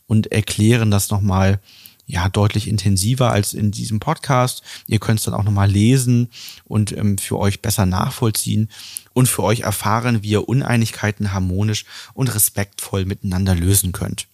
und 0.05 0.31
erklären 0.31 0.91
das 0.91 1.09
nochmal 1.09 1.59
ja 2.07 2.29
deutlich 2.29 2.67
intensiver 2.67 3.31
als 3.31 3.53
in 3.53 3.71
diesem 3.71 3.99
Podcast. 3.99 4.63
Ihr 4.87 4.99
könnt 4.99 5.19
es 5.19 5.25
dann 5.25 5.33
auch 5.35 5.43
nochmal 5.43 5.69
lesen 5.69 6.29
und 6.63 6.91
ähm, 6.93 7.17
für 7.17 7.37
euch 7.37 7.61
besser 7.61 7.85
nachvollziehen 7.85 8.69
und 9.13 9.27
für 9.27 9.43
euch 9.43 9.61
erfahren, 9.61 10.23
wie 10.23 10.29
ihr 10.29 10.49
Uneinigkeiten 10.49 11.33
harmonisch 11.33 11.85
und 12.13 12.33
respektvoll 12.33 13.05
miteinander 13.05 13.53
lösen 13.53 13.91
könnt. 13.91 14.27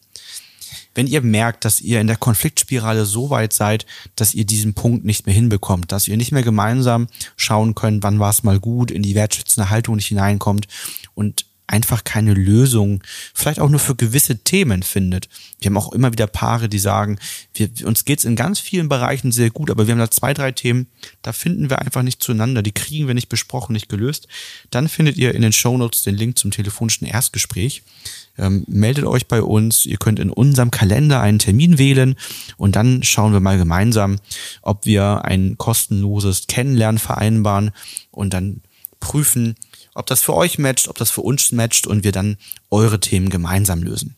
Wenn 0.95 1.07
ihr 1.07 1.21
merkt, 1.21 1.65
dass 1.65 1.81
ihr 1.81 1.99
in 1.99 2.07
der 2.07 2.17
Konfliktspirale 2.17 3.05
so 3.05 3.31
weit 3.31 3.53
seid, 3.53 3.87
dass 4.15 4.35
ihr 4.35 4.45
diesen 4.45 4.75
Punkt 4.75 5.05
nicht 5.05 5.25
mehr 5.25 5.33
hinbekommt, 5.33 5.91
dass 5.91 6.07
ihr 6.07 6.17
nicht 6.17 6.31
mehr 6.31 6.43
gemeinsam 6.43 7.07
schauen 7.35 7.73
könnt, 7.73 8.03
wann 8.03 8.19
war 8.19 8.29
es 8.29 8.43
mal 8.43 8.59
gut, 8.59 8.91
in 8.91 9.01
die 9.01 9.15
wertschätzende 9.15 9.71
Haltung 9.71 9.95
nicht 9.95 10.07
hineinkommt 10.07 10.67
und 11.15 11.45
einfach 11.73 12.03
keine 12.03 12.35
Lösung, 12.35 13.03
vielleicht 13.33 13.59
auch 13.59 13.69
nur 13.69 13.79
für 13.79 13.95
gewisse 13.95 14.37
Themen 14.37 14.83
findet. 14.83 15.27
Wir 15.59 15.71
haben 15.71 15.77
auch 15.77 15.91
immer 15.91 16.11
wieder 16.11 16.27
Paare, 16.27 16.69
die 16.69 16.77
sagen, 16.77 17.17
wir, 17.55 17.67
uns 17.83 18.05
geht's 18.05 18.25
in 18.25 18.35
ganz 18.35 18.59
vielen 18.59 18.89
Bereichen 18.89 19.31
sehr 19.31 19.49
gut, 19.49 19.71
aber 19.71 19.87
wir 19.87 19.93
haben 19.93 19.99
da 19.99 20.11
zwei, 20.11 20.35
drei 20.35 20.51
Themen, 20.51 20.85
da 21.23 21.33
finden 21.33 21.71
wir 21.71 21.79
einfach 21.79 22.03
nicht 22.03 22.21
zueinander, 22.21 22.61
die 22.61 22.73
kriegen 22.73 23.07
wir 23.07 23.15
nicht 23.15 23.27
besprochen, 23.27 23.73
nicht 23.73 23.89
gelöst. 23.89 24.27
Dann 24.69 24.87
findet 24.87 25.17
ihr 25.17 25.33
in 25.33 25.41
den 25.41 25.51
Shownotes 25.51 26.03
den 26.03 26.15
Link 26.15 26.37
zum 26.37 26.51
telefonischen 26.51 27.07
Erstgespräch. 27.07 27.81
Ähm, 28.37 28.65
meldet 28.67 29.05
euch 29.05 29.25
bei 29.25 29.41
uns, 29.41 29.87
ihr 29.87 29.97
könnt 29.97 30.19
in 30.19 30.29
unserem 30.29 30.69
Kalender 30.69 31.21
einen 31.21 31.39
Termin 31.39 31.79
wählen 31.79 32.15
und 32.57 32.75
dann 32.75 33.01
schauen 33.01 33.33
wir 33.33 33.39
mal 33.39 33.57
gemeinsam, 33.57 34.17
ob 34.61 34.85
wir 34.85 35.25
ein 35.25 35.57
kostenloses 35.57 36.45
Kennenlernen 36.45 36.99
vereinbaren 36.99 37.71
und 38.11 38.31
dann 38.31 38.61
prüfen, 38.99 39.55
ob 39.95 40.05
das 40.07 40.21
für 40.21 40.33
euch 40.33 40.57
matcht, 40.57 40.87
ob 40.87 40.97
das 40.97 41.11
für 41.11 41.21
uns 41.21 41.51
matcht 41.51 41.87
und 41.87 42.03
wir 42.03 42.11
dann 42.11 42.37
eure 42.71 42.99
Themen 42.99 43.29
gemeinsam 43.29 43.83
lösen. 43.83 44.15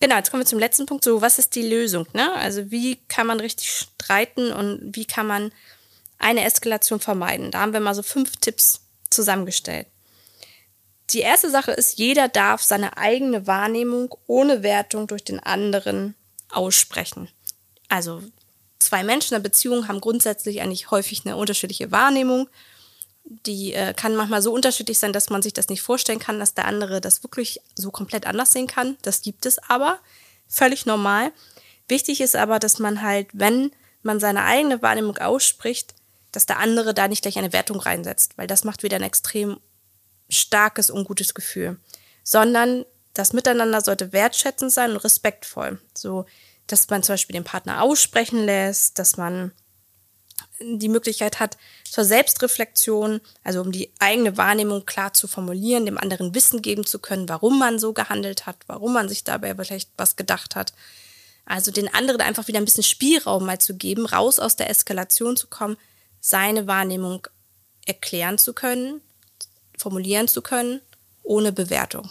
Genau, 0.00 0.16
jetzt 0.16 0.30
kommen 0.30 0.42
wir 0.42 0.46
zum 0.46 0.58
letzten 0.58 0.86
Punkt. 0.86 1.04
So, 1.04 1.22
was 1.22 1.38
ist 1.38 1.54
die 1.54 1.66
Lösung? 1.66 2.06
Ne? 2.12 2.32
Also, 2.34 2.70
wie 2.70 2.96
kann 3.08 3.26
man 3.26 3.40
richtig 3.40 3.70
streiten 3.70 4.52
und 4.52 4.94
wie 4.94 5.06
kann 5.06 5.26
man 5.26 5.52
eine 6.18 6.44
Eskalation 6.44 7.00
vermeiden? 7.00 7.50
Da 7.50 7.60
haben 7.60 7.72
wir 7.72 7.80
mal 7.80 7.94
so 7.94 8.02
fünf 8.02 8.36
Tipps 8.36 8.80
zusammengestellt. 9.10 9.86
Die 11.10 11.20
erste 11.20 11.50
Sache 11.50 11.72
ist, 11.72 11.98
jeder 11.98 12.28
darf 12.28 12.62
seine 12.62 12.96
eigene 12.96 13.46
Wahrnehmung 13.46 14.14
ohne 14.26 14.62
Wertung 14.62 15.06
durch 15.06 15.24
den 15.24 15.40
anderen 15.40 16.14
aussprechen. 16.50 17.28
Also, 17.88 18.22
zwei 18.78 19.04
Menschen 19.04 19.32
in 19.32 19.36
einer 19.36 19.42
Beziehung 19.42 19.88
haben 19.88 20.00
grundsätzlich 20.00 20.60
eigentlich 20.60 20.90
häufig 20.90 21.22
eine 21.24 21.36
unterschiedliche 21.36 21.92
Wahrnehmung 21.92 22.48
die 23.24 23.72
äh, 23.72 23.94
kann 23.94 24.16
manchmal 24.16 24.42
so 24.42 24.52
unterschiedlich 24.52 24.98
sein, 24.98 25.12
dass 25.12 25.30
man 25.30 25.42
sich 25.42 25.54
das 25.54 25.68
nicht 25.68 25.82
vorstellen 25.82 26.18
kann, 26.18 26.38
dass 26.38 26.54
der 26.54 26.66
andere 26.66 27.00
das 27.00 27.22
wirklich 27.22 27.60
so 27.74 27.90
komplett 27.90 28.26
anders 28.26 28.52
sehen 28.52 28.66
kann. 28.66 28.96
Das 29.02 29.22
gibt 29.22 29.46
es 29.46 29.58
aber. 29.58 29.98
Völlig 30.46 30.84
normal. 30.86 31.32
Wichtig 31.88 32.20
ist 32.20 32.36
aber, 32.36 32.58
dass 32.58 32.78
man 32.78 33.02
halt, 33.02 33.28
wenn 33.32 33.72
man 34.02 34.20
seine 34.20 34.44
eigene 34.44 34.82
Wahrnehmung 34.82 35.16
ausspricht, 35.18 35.94
dass 36.32 36.46
der 36.46 36.58
andere 36.58 36.92
da 36.92 37.08
nicht 37.08 37.22
gleich 37.22 37.38
eine 37.38 37.52
Wertung 37.52 37.80
reinsetzt, 37.80 38.36
weil 38.36 38.46
das 38.46 38.64
macht 38.64 38.82
wieder 38.82 38.96
ein 38.96 39.02
extrem 39.02 39.58
starkes, 40.28 40.90
ungutes 40.90 41.34
Gefühl. 41.34 41.78
Sondern 42.22 42.84
das 43.14 43.32
Miteinander 43.32 43.80
sollte 43.80 44.12
wertschätzend 44.12 44.72
sein 44.72 44.90
und 44.90 44.96
respektvoll. 44.98 45.80
So, 45.96 46.26
dass 46.66 46.88
man 46.90 47.02
zum 47.02 47.14
Beispiel 47.14 47.34
den 47.34 47.44
Partner 47.44 47.82
aussprechen 47.82 48.44
lässt, 48.44 48.98
dass 48.98 49.16
man 49.16 49.52
die 50.60 50.88
Möglichkeit 50.88 51.40
hat 51.40 51.56
zur 51.84 52.04
Selbstreflexion, 52.04 53.20
also 53.42 53.60
um 53.60 53.72
die 53.72 53.90
eigene 53.98 54.36
Wahrnehmung 54.36 54.86
klar 54.86 55.12
zu 55.12 55.26
formulieren, 55.26 55.86
dem 55.86 55.98
anderen 55.98 56.34
Wissen 56.34 56.62
geben 56.62 56.86
zu 56.86 56.98
können, 56.98 57.28
warum 57.28 57.58
man 57.58 57.78
so 57.78 57.92
gehandelt 57.92 58.46
hat, 58.46 58.56
warum 58.66 58.92
man 58.92 59.08
sich 59.08 59.24
dabei 59.24 59.54
vielleicht 59.54 59.90
was 59.96 60.16
gedacht 60.16 60.56
hat. 60.56 60.72
Also 61.44 61.70
den 61.70 61.92
anderen 61.92 62.20
einfach 62.20 62.48
wieder 62.48 62.58
ein 62.58 62.64
bisschen 62.64 62.84
Spielraum 62.84 63.44
mal 63.44 63.60
zu 63.60 63.74
geben, 63.76 64.06
raus 64.06 64.38
aus 64.38 64.56
der 64.56 64.70
Eskalation 64.70 65.36
zu 65.36 65.48
kommen, 65.48 65.76
seine 66.20 66.66
Wahrnehmung 66.66 67.26
erklären 67.84 68.38
zu 68.38 68.54
können, 68.54 69.00
formulieren 69.76 70.28
zu 70.28 70.40
können, 70.40 70.80
ohne 71.22 71.52
Bewertung. 71.52 72.10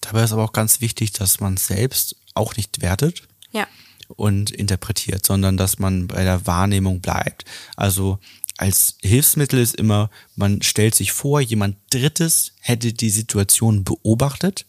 Dabei 0.00 0.24
ist 0.24 0.32
aber 0.32 0.44
auch 0.44 0.52
ganz 0.52 0.80
wichtig, 0.80 1.12
dass 1.12 1.40
man 1.40 1.56
selbst 1.56 2.16
auch 2.34 2.56
nicht 2.56 2.80
wertet. 2.80 3.22
Ja 3.52 3.66
und 4.08 4.50
interpretiert, 4.50 5.24
sondern 5.24 5.56
dass 5.56 5.78
man 5.78 6.08
bei 6.08 6.24
der 6.24 6.46
Wahrnehmung 6.46 7.00
bleibt. 7.00 7.44
Also 7.76 8.18
als 8.56 8.96
Hilfsmittel 9.02 9.58
ist 9.58 9.74
immer, 9.74 10.10
man 10.36 10.62
stellt 10.62 10.94
sich 10.94 11.12
vor, 11.12 11.40
jemand 11.40 11.76
Drittes 11.90 12.52
hätte 12.60 12.92
die 12.92 13.10
Situation 13.10 13.84
beobachtet. 13.84 14.66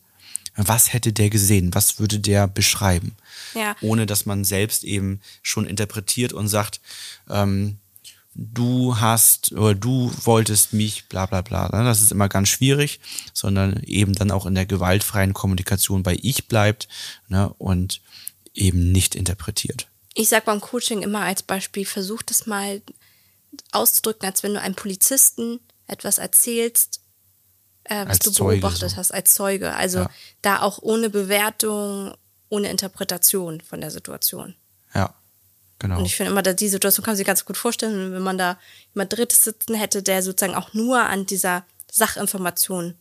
Was 0.56 0.94
hätte 0.94 1.12
der 1.12 1.30
gesehen? 1.30 1.74
Was 1.76 2.00
würde 2.00 2.20
der 2.20 2.48
beschreiben? 2.48 3.16
Ja. 3.54 3.76
Ohne 3.82 4.06
dass 4.06 4.26
man 4.26 4.46
selbst 4.46 4.84
eben 4.86 5.20
schon 5.42 5.66
interpretiert 5.66 6.34
und 6.34 6.48
sagt, 6.48 6.80
ähm, 7.30 7.78
du 8.36 9.00
hast 9.00 9.54
oder 9.54 9.76
du 9.76 10.12
wolltest 10.24 10.74
mich, 10.74 11.08
bla 11.08 11.26
bla 11.26 11.42
bla. 11.42 11.70
Ne? 11.70 11.84
Das 11.84 12.02
ist 12.02 12.12
immer 12.12 12.30
ganz 12.30 12.50
schwierig, 12.50 13.00
sondern 13.34 13.82
eben 13.84 14.14
dann 14.14 14.32
auch 14.32 14.46
in 14.46 14.56
der 14.56 14.66
gewaltfreien 14.66 15.34
Kommunikation 15.34 16.04
bei 16.04 16.18
ich 16.22 16.48
bleibt 16.48 16.88
ne? 17.28 17.50
und 17.58 18.02
eben 18.56 18.92
nicht 18.92 19.16
interpretiert. 19.16 19.88
Ich 20.14 20.30
sage 20.30 20.46
beim 20.46 20.62
Coaching 20.62 21.02
immer 21.04 21.22
als 21.22 21.44
Beispiel, 21.44 21.86
versuch 21.86 22.22
das 22.22 22.46
mal 22.46 22.82
auszudrücken, 23.72 24.26
als 24.28 24.44
wenn 24.44 24.54
du 24.54 24.62
einem 24.62 24.76
Polizisten 24.76 25.60
etwas 25.88 26.18
erzählst, 26.18 27.02
äh, 27.84 28.06
was 28.06 28.10
als 28.10 28.20
du 28.20 28.32
Zeuge 28.32 28.62
beobachtet 28.62 28.92
so. 28.92 28.98
hast 28.98 29.12
als 29.12 29.34
Zeuge. 29.34 29.76
Also 29.76 30.00
ja. 30.00 30.10
da 30.42 30.62
auch 30.62 30.80
ohne 30.82 31.10
Bewertung, 31.10 32.16
ohne 32.50 32.70
Interpretation 32.70 33.62
von 33.62 33.82
der 33.82 33.92
Situation. 33.92 34.56
Ja, 34.94 35.14
genau. 35.80 36.00
Und 36.00 36.06
ich 36.06 36.16
finde 36.16 36.32
immer, 36.32 36.42
dass 36.42 36.56
die 36.56 36.70
Situation 36.70 37.04
kann 37.04 37.12
man 37.12 37.18
sich 37.18 37.28
ganz 37.28 37.46
gut 37.46 37.58
vorstellen, 37.58 38.14
wenn 38.14 38.24
man 38.24 38.38
da 38.38 38.58
jemand 38.94 39.14
Drittes 39.14 39.44
sitzen 39.44 39.76
hätte, 39.76 40.02
der 40.02 40.24
sozusagen 40.24 40.56
auch 40.56 40.74
nur 40.74 41.02
an 41.02 41.26
dieser 41.26 41.66
Sachinformation 41.92 42.96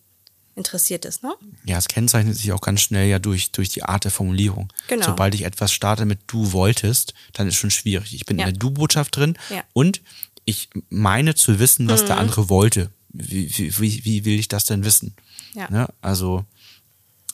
interessiert 0.57 1.05
ist, 1.05 1.23
ne? 1.23 1.35
Ja, 1.65 1.79
es 1.79 1.89
kennzeichnet 1.89 2.37
sich 2.37 2.53
auch 2.53 2.61
ganz 2.61 2.81
schnell 2.81 3.09
ja 3.09 3.19
durch, 3.19 3.51
durch 3.51 3.69
die 3.71 3.83
Art 3.83 4.05
der 4.05 4.11
Formulierung. 4.11 4.73
Genau. 4.89 5.07
Sobald 5.07 5.35
ich 5.35 5.45
etwas 5.45 5.73
starte 5.73 6.05
mit 6.05 6.21
du 6.27 6.53
wolltest, 6.53 7.15
dann 7.33 7.49
ist 7.49 7.57
schon 7.57 7.71
schwierig. 7.71 8.15
Ich 8.15 8.27
bin 8.27 8.39
ja. 8.39 8.47
in 8.47 8.53
der 8.53 8.59
Du-Botschaft 8.59 9.17
drin 9.17 9.37
ja. 9.51 9.65
und 9.73 10.01
ich 10.45 10.69
meine 10.91 11.35
zu 11.35 11.59
wissen, 11.59 11.89
was 11.89 12.03
mhm. 12.03 12.07
der 12.07 12.19
andere 12.19 12.49
wollte. 12.49 12.91
Wie, 13.13 13.51
wie, 13.79 14.05
wie 14.05 14.25
will 14.25 14.39
ich 14.39 14.49
das 14.49 14.65
denn 14.65 14.85
wissen? 14.85 15.15
Ja. 15.55 15.71
Ne? 15.71 15.89
Also, 16.01 16.45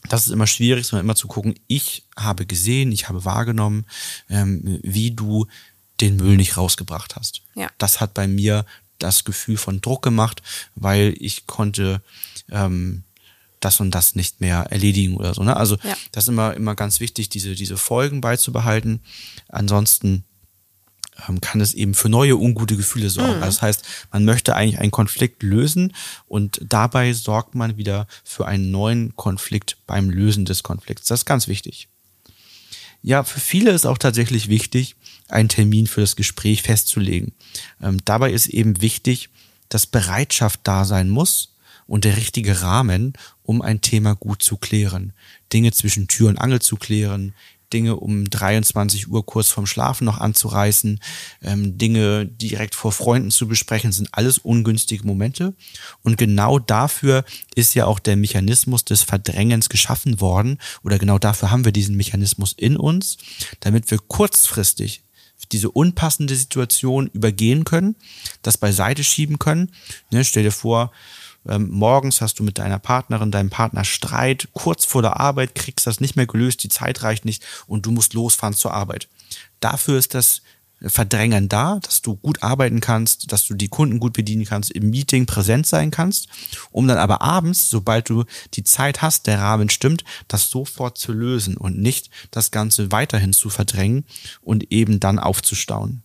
das 0.09 0.27
ist 0.27 0.33
immer 0.33 0.47
schwierig, 0.47 0.87
sondern 0.87 1.07
immer 1.07 1.17
zu 1.17 1.29
gucken, 1.29 1.55
ich 1.67 2.05
habe 2.17 2.47
gesehen, 2.47 2.93
ich 2.93 3.09
habe 3.09 3.25
wahrgenommen, 3.25 3.87
ähm, 4.29 4.81
wie 4.83 5.11
du 5.11 5.47
den 6.00 6.17
Müll 6.17 6.37
nicht 6.37 6.57
rausgebracht 6.57 7.17
hast. 7.17 7.43
Ja. 7.55 7.71
Das 7.79 8.00
hat 8.00 8.15
bei 8.15 8.27
mir 8.27 8.65
das 8.99 9.25
Gefühl 9.25 9.57
von 9.57 9.81
Druck 9.81 10.03
gemacht, 10.03 10.43
weil 10.75 11.15
ich 11.19 11.47
konnte 11.47 12.03
ähm, 12.50 13.05
das 13.61 13.81
und 13.81 13.90
das 13.93 14.14
nicht 14.14 14.40
mehr 14.40 14.67
erledigen 14.71 15.17
oder 15.17 15.35
so. 15.35 15.43
Ne? 15.43 15.57
Also 15.57 15.76
ja. 15.85 15.97
das 16.12 16.25
ist 16.25 16.29
immer, 16.29 16.55
immer 16.55 16.75
ganz 16.75 17.00
wichtig, 17.00 17.29
diese, 17.29 17.55
diese 17.55 17.76
Folgen 17.76 18.21
beizubehalten. 18.21 19.00
Ansonsten 19.49 20.25
ähm, 21.29 21.40
kann 21.40 21.61
es 21.61 21.75
eben 21.75 21.95
für 21.95 22.09
neue 22.09 22.37
ungute 22.37 22.76
Gefühle 22.76 23.11
sorgen. 23.11 23.37
Mhm. 23.37 23.43
Also 23.43 23.57
das 23.57 23.62
heißt, 23.62 23.85
man 24.12 24.25
möchte 24.25 24.57
eigentlich 24.57 24.81
einen 24.81 24.90
Konflikt 24.90 25.43
lösen 25.43 25.95
und 26.26 26.61
dabei 26.67 27.12
sorgt 27.12 27.55
man 27.55 27.76
wieder 27.76 28.07
für 28.25 28.47
einen 28.47 28.71
neuen 28.71 29.14
Konflikt 29.17 29.76
beim 29.87 30.11
Lösen 30.11 30.45
des 30.45 30.62
Konflikts. 30.62 31.09
Das 31.09 31.21
ist 31.21 31.26
ganz 31.26 31.49
wichtig. 31.49 31.88
Ja, 33.02 33.25
für 33.25 33.40
viele 33.40 33.71
ist 33.71 33.87
auch 33.87 33.99
tatsächlich 33.99 34.49
wichtig, 34.49 34.97
einen 35.29 35.49
Termin 35.49 35.87
für 35.87 36.00
das 36.02 36.17
Gespräch 36.17 36.62
festzulegen. 36.62 37.33
Ähm, 37.81 37.99
dabei 38.05 38.33
ist 38.33 38.49
eben 38.49 38.83
wichtig, 38.83 39.31
dass 39.69 39.87
Bereitschaft 39.87 40.61
da 40.64 40.85
sein 40.85 41.09
muss 41.09 41.55
und 41.90 42.04
der 42.04 42.16
richtige 42.16 42.62
Rahmen, 42.62 43.14
um 43.42 43.62
ein 43.62 43.80
Thema 43.80 44.14
gut 44.14 44.44
zu 44.44 44.56
klären. 44.56 45.12
Dinge 45.52 45.73
zwischen 45.73 46.06
Tür 46.06 46.28
und 46.28 46.38
Angel 46.38 46.62
zu 46.62 46.76
klären, 46.76 47.35
Dinge 47.73 47.97
um 47.97 48.30
23 48.30 49.09
Uhr 49.09 49.26
kurz 49.26 49.49
vorm 49.49 49.66
Schlafen 49.66 50.04
noch 50.04 50.18
anzureißen, 50.18 51.00
ähm, 51.42 51.78
Dinge 51.78 52.26
direkt 52.26 52.76
vor 52.76 52.92
Freunden 52.92 53.32
zu 53.32 53.49
besprechen, 53.49 53.90
sind 53.90 54.09
alles 54.12 54.38
ungünstige 54.38 55.04
Momente. 55.04 55.52
Und 56.02 56.16
genau 56.16 56.61
dafür 56.61 57.25
ist 57.56 57.75
ja 57.75 57.87
auch 57.87 57.99
der 57.99 58.16
Mechanismus 58.16 58.85
des 58.85 59.02
Verdrängens 59.02 59.68
geschaffen 59.68 60.20
worden. 60.20 60.59
Oder 60.85 60.97
genau 60.97 61.18
dafür 61.18 61.50
haben 61.50 61.64
wir 61.64 61.73
diesen 61.73 61.97
Mechanismus 61.97 62.52
in 62.56 62.76
uns, 62.76 63.18
damit 63.59 63.90
wir 63.90 63.99
kurzfristig 63.99 65.02
diese 65.50 65.70
unpassende 65.70 66.37
Situation 66.37 67.09
übergehen 67.09 67.64
können, 67.64 67.97
das 68.42 68.59
beiseite 68.59 69.02
schieben 69.02 69.40
können. 69.40 69.73
Ne, 70.12 70.25
stell 70.25 70.44
dir 70.44 70.52
vor, 70.52 70.92
ähm, 71.50 71.69
morgens 71.71 72.21
hast 72.21 72.38
du 72.38 72.42
mit 72.42 72.59
deiner 72.59 72.78
Partnerin, 72.78 73.30
deinem 73.30 73.50
Partner 73.50 73.85
Streit, 73.85 74.49
kurz 74.52 74.85
vor 74.85 75.02
der 75.02 75.21
Arbeit 75.21 75.54
kriegst 75.54 75.87
das 75.87 76.00
nicht 76.00 76.16
mehr 76.16 76.26
gelöst, 76.26 76.62
die 76.62 76.69
Zeit 76.69 77.02
reicht 77.02 77.25
nicht 77.25 77.42
und 77.66 77.85
du 77.85 77.90
musst 77.90 78.14
losfahren 78.14 78.54
zur 78.54 78.73
Arbeit. 78.73 79.09
Dafür 79.61 79.99
ist 79.99 80.14
das 80.14 80.42
Verdrängen 80.83 81.49
da, 81.49 81.78
dass 81.83 82.00
du 82.00 82.16
gut 82.16 82.42
arbeiten 82.42 82.80
kannst, 82.80 83.33
dass 83.33 83.47
du 83.47 83.54
die 83.54 83.69
Kunden 83.69 84.00
gut 84.00 84.14
bedienen 84.14 84.47
kannst, 84.47 84.71
im 84.71 84.88
Meeting 84.88 85.26
präsent 85.26 85.66
sein 85.66 85.90
kannst, 85.90 86.28
um 86.71 86.88
dann 86.88 86.97
aber 86.97 87.21
abends, 87.21 87.69
sobald 87.69 88.09
du 88.09 88.25
die 88.54 88.64
Zeit 88.64 89.02
hast, 89.02 89.26
der 89.26 89.40
Rahmen 89.40 89.69
stimmt, 89.69 90.04
das 90.26 90.49
sofort 90.49 90.97
zu 90.97 91.12
lösen 91.12 91.59
und 91.59 91.78
nicht 91.78 92.09
das 92.30 92.50
Ganze 92.50 92.92
weiterhin 92.92 93.35
zu 93.35 93.50
verdrängen 93.50 94.07
und 94.40 94.73
eben 94.73 95.00
dann 95.00 95.19
aufzustauen. 95.19 96.02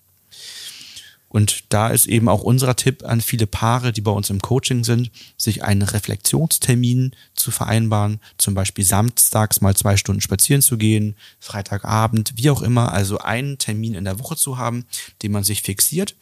Und 1.35 1.65
da 1.67 1.89
ist 1.89 2.05
eben 2.05 2.29
auch 2.29 2.43
unser 2.43 2.77
Tipp 2.77 3.03
an 3.03 3.19
viele 3.19 3.45
Paare, 3.45 3.91
die 3.91 3.99
bei 3.99 4.11
uns 4.11 4.29
im 4.29 4.39
Coaching 4.39 4.85
sind, 4.85 5.11
sich 5.35 5.65
einen 5.65 5.81
Reflexionstermin 5.81 7.11
zu 7.33 7.51
vereinbaren, 7.51 8.21
zum 8.37 8.53
Beispiel 8.53 8.85
samstags 8.85 9.59
mal 9.59 9.75
zwei 9.75 9.97
Stunden 9.97 10.21
spazieren 10.21 10.61
zu 10.61 10.77
gehen, 10.77 11.17
Freitagabend, 11.41 12.35
wie 12.37 12.49
auch 12.49 12.61
immer, 12.61 12.93
also 12.93 13.17
einen 13.17 13.57
Termin 13.57 13.95
in 13.95 14.05
der 14.05 14.17
Woche 14.17 14.37
zu 14.37 14.57
haben, 14.57 14.85
den 15.23 15.33
man 15.33 15.43
sich 15.43 15.61
fixiert, 15.61 16.15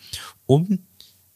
um 0.48 0.80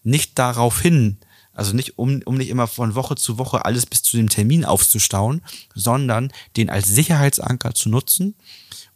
nicht 0.01 0.39
darauf 0.39 0.81
hin, 0.81 1.19
also 1.57 1.75
nicht, 1.75 1.97
um, 1.97 2.21
um 2.25 2.35
nicht 2.35 2.49
immer 2.49 2.67
von 2.67 2.95
Woche 2.95 3.15
zu 3.15 3.37
Woche 3.37 3.65
alles 3.65 3.85
bis 3.85 4.03
zu 4.03 4.17
dem 4.17 4.29
Termin 4.29 4.65
aufzustauen, 4.65 5.41
sondern 5.73 6.31
den 6.55 6.69
als 6.69 6.87
Sicherheitsanker 6.87 7.73
zu 7.73 7.89
nutzen 7.89 8.35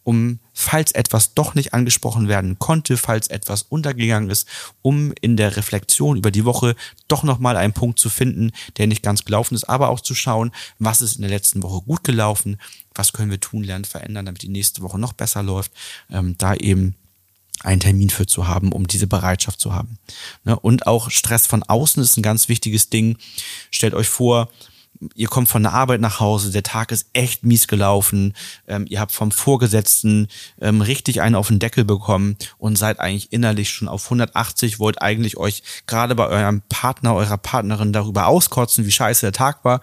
um, 0.04 0.40
falls 0.54 0.92
etwas 0.92 1.34
doch 1.34 1.54
nicht 1.56 1.74
angesprochen 1.74 2.28
werden 2.28 2.58
konnte, 2.60 2.98
falls 2.98 3.28
etwas 3.28 3.64
untergegangen 3.64 4.30
ist, 4.30 4.48
um 4.82 5.14
in 5.22 5.38
der 5.38 5.56
Reflexion 5.58 6.18
über 6.18 6.32
die 6.32 6.46
Woche 6.46 6.76
doch 7.08 7.24
nochmal 7.24 7.56
einen 7.58 7.74
Punkt 7.74 8.00
zu 8.00 8.10
finden, 8.10 8.52
der 8.78 8.88
nicht 8.88 9.04
ganz 9.04 9.26
gelaufen 9.26 9.56
ist, 9.56 9.66
aber 9.66 9.90
auch 9.90 10.00
zu 10.00 10.16
schauen, 10.16 10.52
was 10.80 11.02
ist 11.02 11.16
in 11.16 11.22
der 11.22 11.32
letzten 11.32 11.62
Woche 11.64 11.84
gut 11.86 12.04
gelaufen, 12.04 12.58
was 12.96 13.14
können 13.14 13.32
wir 13.32 13.40
tun, 13.40 13.64
lernen, 13.64 13.86
verändern, 13.86 14.26
damit 14.26 14.42
die 14.42 14.50
nächste 14.50 14.82
Woche 14.82 15.00
noch 15.00 15.14
besser 15.14 15.44
läuft, 15.44 15.72
ähm, 16.10 16.36
da 16.38 16.56
eben 16.56 16.96
einen 17.64 17.80
Termin 17.80 18.10
für 18.10 18.26
zu 18.26 18.48
haben, 18.48 18.72
um 18.72 18.88
diese 18.88 19.08
Bereitschaft 19.08 19.60
zu 19.60 19.74
haben. 19.74 19.98
Ne, 20.44 20.58
und 20.58 20.88
auch 20.88 21.10
Stress 21.10 21.48
von 21.48 21.64
außen 21.64 22.02
ist 22.02 22.18
ein 22.18 22.24
ganz 22.24 22.50
wichtiges 22.50 22.90
Ding. 22.90 23.18
Stellt 23.70 23.94
euch 23.94 24.10
vor, 24.10 24.50
ihr 25.16 25.28
kommt 25.28 25.50
von 25.50 25.64
der 25.64 25.74
Arbeit 25.74 26.02
nach 26.02 26.20
Hause, 26.20 26.52
der 26.52 26.64
Tag 26.64 26.92
ist 26.92 27.08
echt 27.14 27.44
mies 27.44 27.68
gelaufen, 27.68 28.34
ähm, 28.68 28.86
ihr 28.88 29.00
habt 29.00 29.12
vom 29.12 29.32
Vorgesetzten 29.32 30.28
ähm, 30.60 30.82
richtig 30.82 31.22
einen 31.22 31.36
auf 31.36 31.48
den 31.48 31.60
Deckel 31.60 31.84
bekommen 31.86 32.38
und 32.58 32.78
seid 32.78 33.00
eigentlich 33.00 33.32
innerlich 33.32 33.70
schon 33.70 33.88
auf 33.88 34.06
180, 34.06 34.80
wollt 34.80 35.02
eigentlich 35.02 35.38
euch 35.38 35.64
gerade 35.88 36.16
bei 36.16 36.28
eurem 36.28 36.62
Partner, 36.70 37.16
eurer 37.16 37.38
Partnerin 37.38 37.94
darüber 37.94 38.28
auskotzen, 38.28 38.86
wie 38.86 38.92
scheiße 38.92 39.26
der 39.26 39.34
Tag 39.34 39.66
war 39.66 39.82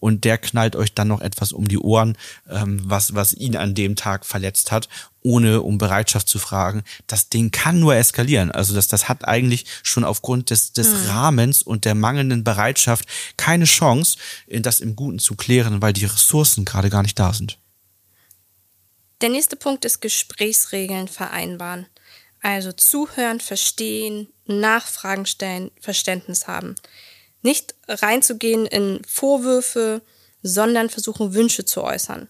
und 0.00 0.24
der 0.24 0.38
knallt 0.38 0.76
euch 0.76 0.94
dann 0.94 1.08
noch 1.08 1.20
etwas 1.20 1.52
um 1.52 1.68
die 1.68 1.78
Ohren, 1.78 2.16
ähm, 2.48 2.80
was, 2.84 3.14
was 3.14 3.32
ihn 3.32 3.56
an 3.56 3.74
dem 3.74 3.96
Tag 3.96 4.26
verletzt 4.26 4.72
hat 4.72 4.88
ohne 5.26 5.62
um 5.62 5.76
Bereitschaft 5.76 6.28
zu 6.28 6.38
fragen. 6.38 6.84
Das 7.08 7.28
Ding 7.28 7.50
kann 7.50 7.80
nur 7.80 7.96
eskalieren. 7.96 8.52
Also 8.52 8.74
das, 8.74 8.86
das 8.86 9.08
hat 9.08 9.26
eigentlich 9.26 9.66
schon 9.82 10.04
aufgrund 10.04 10.50
des, 10.50 10.72
des 10.72 10.86
hm. 10.86 11.06
Rahmens 11.08 11.62
und 11.62 11.84
der 11.84 11.96
mangelnden 11.96 12.44
Bereitschaft 12.44 13.06
keine 13.36 13.64
Chance, 13.64 14.18
das 14.46 14.78
im 14.78 14.94
Guten 14.94 15.18
zu 15.18 15.34
klären, 15.34 15.82
weil 15.82 15.92
die 15.92 16.04
Ressourcen 16.04 16.64
gerade 16.64 16.90
gar 16.90 17.02
nicht 17.02 17.18
da 17.18 17.32
sind. 17.32 17.58
Der 19.20 19.30
nächste 19.30 19.56
Punkt 19.56 19.84
ist 19.84 20.00
Gesprächsregeln 20.00 21.08
vereinbaren. 21.08 21.86
Also 22.40 22.70
zuhören, 22.70 23.40
verstehen, 23.40 24.28
Nachfragen 24.46 25.26
stellen, 25.26 25.72
Verständnis 25.80 26.46
haben. 26.46 26.76
Nicht 27.46 27.74
reinzugehen 27.88 28.66
in 28.66 29.02
Vorwürfe, 29.06 30.02
sondern 30.42 30.90
versuchen, 30.90 31.34
Wünsche 31.34 31.64
zu 31.64 31.82
äußern 31.82 32.28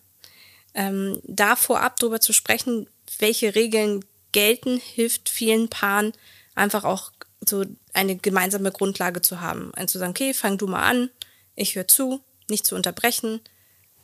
ähm, 0.76 1.20
da 1.24 1.56
vorab 1.56 1.98
darüber 1.98 2.20
zu 2.20 2.32
sprechen, 2.32 2.86
welche 3.18 3.54
Regeln 3.54 4.04
gelten, 4.32 4.76
hilft 4.78 5.28
vielen 5.30 5.68
Paaren 5.68 6.12
einfach 6.54 6.84
auch 6.84 7.10
so 7.40 7.64
eine 7.94 8.16
gemeinsame 8.16 8.70
Grundlage 8.70 9.22
zu 9.22 9.40
haben. 9.40 9.72
Und 9.76 9.88
zu 9.88 9.98
sagen, 9.98 10.10
okay, 10.10 10.34
fang 10.34 10.58
du 10.58 10.66
mal 10.66 10.82
an, 10.82 11.10
ich 11.54 11.74
höre 11.74 11.88
zu, 11.88 12.20
nicht 12.48 12.66
zu 12.66 12.74
unterbrechen. 12.74 13.40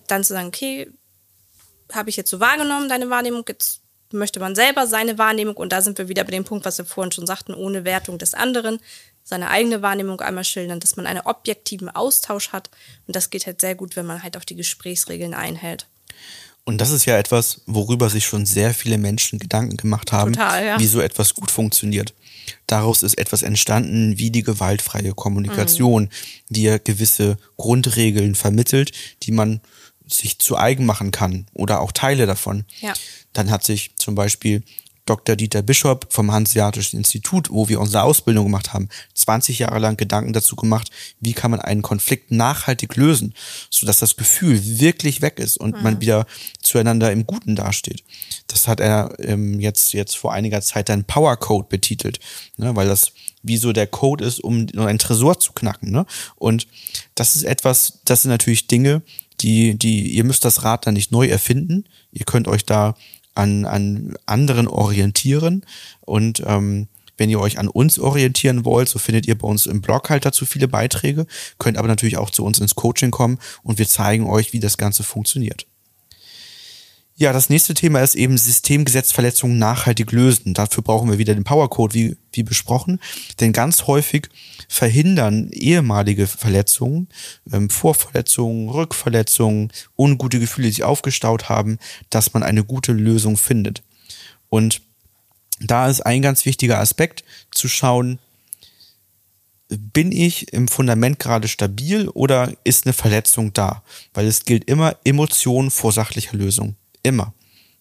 Dann 0.09 0.25
zu 0.25 0.33
sagen, 0.33 0.49
okay, 0.49 0.91
habe 1.93 2.09
ich 2.09 2.17
jetzt 2.17 2.31
so 2.31 2.41
wahrgenommen, 2.41 2.89
deine 2.89 3.11
Wahrnehmung, 3.11 3.45
jetzt 3.49 3.83
möchte 4.11 4.41
man 4.41 4.55
selber 4.55 4.87
seine 4.87 5.19
Wahrnehmung, 5.19 5.57
und 5.57 5.73
da 5.73 5.83
sind 5.83 5.99
wir 5.99 6.09
wieder 6.09 6.25
bei 6.25 6.31
dem 6.31 6.45
Punkt, 6.45 6.65
was 6.65 6.79
wir 6.79 6.87
vorhin 6.87 7.13
schon 7.13 7.27
sagten, 7.27 7.53
ohne 7.53 7.85
Wertung 7.85 8.17
des 8.17 8.33
anderen, 8.33 8.81
seine 9.25 9.49
eigene 9.51 9.83
Wahrnehmung 9.83 10.21
einmal 10.21 10.45
schildern, 10.45 10.81
dass 10.81 10.97
man 10.97 11.07
einen 11.07 11.21
objektiven 11.21 11.89
Austausch 11.89 12.51
hat. 12.51 12.71
Und 13.07 13.17
das 13.17 13.31
geht 13.31 13.47
halt 13.47 13.61
sehr 13.61 13.75
gut, 13.75 13.97
wenn 13.97 14.07
man 14.07 14.23
halt 14.23 14.37
auch 14.37 14.45
die 14.45 14.57
Gesprächsregeln 14.57 15.35
einhält. 15.35 15.87
Und 16.65 16.81
das 16.81 16.91
ist 16.91 17.07
ja 17.07 17.19
etwas, 17.19 17.63
worüber 17.67 18.09
sich 18.09 18.25
schon 18.25 18.47
sehr 18.47 18.73
viele 18.73 18.99
Menschen 18.99 19.39
Gedanken 19.39 19.77
gemacht 19.77 20.13
haben, 20.13 20.35
Total, 20.35 20.65
ja. 20.65 20.79
wie 20.79 20.87
so 20.87 21.01
etwas 21.01 21.35
gut 21.35 21.51
funktioniert. 21.51 22.15
Daraus 22.67 23.03
ist 23.03 23.19
etwas 23.19 23.43
entstanden 23.43 24.19
wie 24.19 24.31
die 24.31 24.43
gewaltfreie 24.43 25.13
Kommunikation, 25.13 26.05
mhm. 26.05 26.09
die 26.51 26.63
ja 26.63 26.79
gewisse 26.79 27.37
Grundregeln 27.57 28.35
vermittelt, 28.35 28.93
die 29.25 29.33
man 29.33 29.61
sich 30.07 30.39
zu 30.39 30.57
eigen 30.57 30.87
machen 30.87 31.11
kann 31.11 31.47
oder 31.53 31.81
auch 31.81 31.93
Teile 31.93 32.27
davon. 32.27 32.65
Ja. 32.81 32.93
Dann 33.33 33.51
hat 33.51 33.65
sich 33.65 33.97
zum 33.97 34.15
Beispiel 34.15 34.63
Dr. 35.05 35.37
Dieter 35.37 35.63
Bischof 35.63 36.01
vom 36.11 36.31
Hanseatischen 36.31 36.99
Institut, 36.99 37.51
wo 37.51 37.69
wir 37.69 37.81
unsere 37.81 38.05
Ausbildung 38.05 38.45
gemacht 38.47 38.73
haben, 38.73 38.89
20 39.15 39.59
Jahre 39.59 39.79
lang 39.79 39.97
Gedanken 39.97 40.33
dazu 40.33 40.55
gemacht, 40.55 40.91
wie 41.21 41.33
kann 41.33 41.51
man 41.51 41.61
einen 41.61 41.83
Konflikt 41.83 42.31
nachhaltig 42.31 42.97
lösen, 42.97 43.35
sodass 43.71 43.99
das 43.99 44.17
Gefühl 44.17 44.61
wirklich 44.79 45.21
weg 45.23 45.39
ist 45.39 45.57
und 45.57 45.77
mhm. 45.77 45.83
man 45.83 46.01
wieder 46.01 46.27
zueinander 46.63 47.11
im 47.11 47.27
Guten 47.27 47.57
dasteht. 47.57 48.05
Das 48.47 48.69
hat 48.69 48.81
er 48.81 49.15
ähm, 49.19 49.59
jetzt, 49.59 49.93
jetzt 49.93 50.17
vor 50.17 50.33
einiger 50.33 50.61
Zeit 50.61 50.89
dann 50.89 51.05
Power 51.05 51.37
Code 51.37 51.69
betitelt, 51.69 52.21
ne, 52.57 52.77
weil 52.77 52.87
das 52.87 53.13
wie 53.43 53.57
so 53.57 53.73
der 53.73 53.89
Code 53.89 54.25
ist, 54.25 54.39
um 54.39 54.69
einen 54.77 54.99
Tresor 54.99 55.39
zu 55.39 55.53
knacken. 55.53 55.91
Ne? 55.91 56.07
Und 56.37 56.69
das 57.15 57.35
ist 57.35 57.43
etwas, 57.43 58.01
das 58.05 58.23
sind 58.23 58.31
natürlich 58.31 58.69
Dinge, 58.69 59.03
die, 59.41 59.77
die, 59.77 60.13
ihr 60.13 60.25
müsst 60.25 60.45
das 60.45 60.63
Rad 60.63 60.87
dann 60.87 60.95
nicht 60.95 61.11
neu 61.11 61.27
erfinden. 61.27 61.85
Ihr 62.13 62.25
könnt 62.25 62.47
euch 62.47 62.65
da 62.65 62.95
an, 63.35 63.65
an 63.65 64.15
anderen 64.27 64.69
orientieren 64.69 65.65
und 66.01 66.43
ähm, 66.47 66.89
wenn 67.19 67.31
ihr 67.31 67.41
euch 67.41 67.59
an 67.59 67.69
uns 67.69 67.99
orientieren 67.99 68.65
wollt, 68.65 68.89
so 68.89 68.99
findet 68.99 69.27
ihr 69.27 69.37
bei 69.37 69.47
uns 69.47 69.67
im 69.67 69.81
Blog 69.81 70.11
halt 70.11 70.25
dazu 70.25 70.47
viele 70.47 70.67
Beiträge, 70.67 71.27
könnt 71.59 71.79
aber 71.79 71.89
natürlich 71.89 72.17
auch 72.17 72.31
zu 72.31 72.45
uns 72.45 72.59
ins 72.59 72.75
Coaching 72.75 73.11
kommen 73.11 73.39
und 73.63 73.79
wir 73.79 73.87
zeigen 73.87 74.27
euch, 74.27 74.53
wie 74.53 74.61
das 74.61 74.77
Ganze 74.79 75.03
funktioniert. 75.03 75.67
Ja, 77.23 77.33
das 77.33 77.51
nächste 77.51 77.73
Thema 77.73 78.01
ist 78.01 78.17
eben 78.17 78.37
Systemgesetzverletzungen 78.37 79.57
nachhaltig 79.57 80.11
lösen. 80.11 80.55
Dafür 80.55 80.83
brauchen 80.83 81.09
wir 81.09 81.19
wieder 81.19 81.37
den 81.37 81.45
Powercode, 81.45 81.95
wie, 81.95 82.17
wie 82.33 82.43
besprochen. 82.43 82.99
Denn 83.39 83.53
ganz 83.53 83.87
häufig 83.87 84.29
verhindern 84.67 85.49
ehemalige 85.53 86.27
Verletzungen, 86.27 87.07
ähm, 87.53 87.71
Vorverletzungen, 87.71 88.71
Rückverletzungen, 88.71 89.71
ungute 89.97 90.41
Gefühle, 90.41 90.67
die 90.67 90.73
sich 90.73 90.83
aufgestaut 90.83 91.49
haben, 91.49 91.79
dass 92.11 92.35
man 92.35 92.43
eine 92.43 92.65
gute 92.65 92.91
Lösung 92.91 93.37
findet. 93.37 93.85
Und 94.49 94.83
da 95.61 95.89
ist 95.89 96.01
ein 96.01 96.23
ganz 96.23 96.45
wichtiger 96.45 96.81
Aspekt 96.81 97.23
zu 97.53 97.69
schauen, 97.69 98.19
bin 99.69 100.11
ich 100.11 100.53
im 100.53 100.67
Fundament 100.67 101.21
gerade 101.21 101.47
stabil 101.47 102.09
oder 102.09 102.53
ist 102.65 102.85
eine 102.85 102.93
Verletzung 102.95 103.53
da? 103.53 103.85
Weil 104.13 104.27
es 104.27 104.45
gilt 104.45 104.65
immer 104.65 104.97
Emotion 105.05 105.71
vor 105.71 105.93
sachlicher 105.93 106.37
Lösung. 106.37 106.75
Immer. 107.03 107.35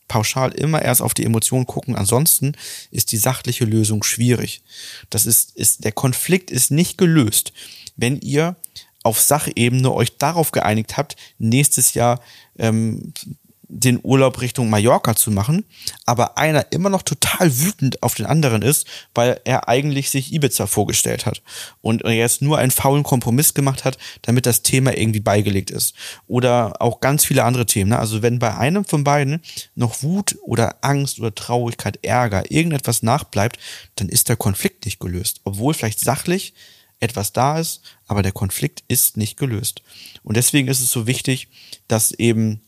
Pauschal 0.08 0.52
immer 0.52 0.82
erst 0.82 1.02
auf 1.02 1.14
die 1.14 1.24
Emotion 1.24 1.66
gucken. 1.66 1.96
Ansonsten 1.96 2.54
ist 2.92 3.14
die 3.14 3.18
sachliche 3.18 3.64
Lösung 3.64 4.04
schwierig. 4.04 4.62
Das 5.10 5.26
ist, 5.26 5.56
ist, 5.56 5.86
der 5.86 5.94
Konflikt 5.94 6.52
ist 6.52 6.70
nicht 6.70 6.98
gelöst, 6.98 7.54
wenn 7.96 8.20
ihr 8.20 8.58
auf 9.04 9.22
Sachebene 9.22 9.92
euch 9.92 10.18
darauf 10.18 10.52
geeinigt 10.52 10.98
habt, 10.98 11.16
nächstes 11.40 11.94
Jahr 11.94 12.22
ähm, 12.58 13.14
den 13.74 14.00
Urlaub 14.04 14.42
Richtung 14.42 14.70
Mallorca 14.70 15.16
zu 15.16 15.32
machen, 15.32 15.64
aber 16.06 16.38
einer 16.38 16.72
immer 16.72 16.90
noch 16.90 17.04
total 17.04 17.58
wütend 17.60 18.04
auf 18.04 18.16
den 18.16 18.26
anderen 18.26 18.62
ist, 18.62 18.86
weil 19.16 19.40
er 19.46 19.70
eigentlich 19.70 20.10
sich 20.10 20.34
Ibiza 20.34 20.68
vorgestellt 20.68 21.26
hat 21.26 21.42
und 21.82 22.04
jetzt 22.06 22.42
nur 22.42 22.58
einen 22.58 22.72
faulen 22.72 23.04
Kompromiss 23.04 23.54
gemacht 23.54 23.86
hat, 23.86 23.98
damit 24.24 24.46
das 24.46 24.62
Thema 24.62 24.98
irgendwie 24.98 25.22
beigelegt 25.22 25.72
ist. 25.72 25.96
Oder 26.28 26.82
auch 26.82 27.00
ganz 27.00 27.24
viele 27.24 27.46
andere 27.46 27.66
Themen. 27.66 27.92
Ne? 27.92 28.00
Also 28.00 28.22
wenn 28.22 28.40
bei 28.40 28.56
einem 28.56 28.84
von 28.84 29.06
beiden 29.06 29.42
noch 29.76 30.04
Wut 30.04 30.38
oder 30.44 30.76
Angst 30.82 31.20
oder 31.20 31.34
Traurigkeit, 31.34 32.00
Ärger, 32.04 32.52
irgendetwas 32.52 33.04
nachbleibt, 33.04 33.58
dann 33.96 34.10
ist 34.10 34.28
der 34.28 34.36
Konflikt 34.36 34.86
nicht 34.86 35.00
gelöst. 35.00 35.40
Obwohl 35.46 35.74
vielleicht 35.74 36.02
sachlich 36.02 36.54
etwas 37.00 37.34
da 37.34 37.58
ist, 37.58 37.82
aber 38.08 38.22
der 38.22 38.34
Konflikt 38.34 38.84
ist 38.88 39.18
nicht 39.18 39.38
gelöst. 39.38 39.82
Und 40.24 40.36
deswegen 40.36 40.68
ist 40.68 40.82
es 40.82 40.92
so 40.92 41.08
wichtig, 41.08 41.48
dass 41.88 42.12
eben 42.12 42.62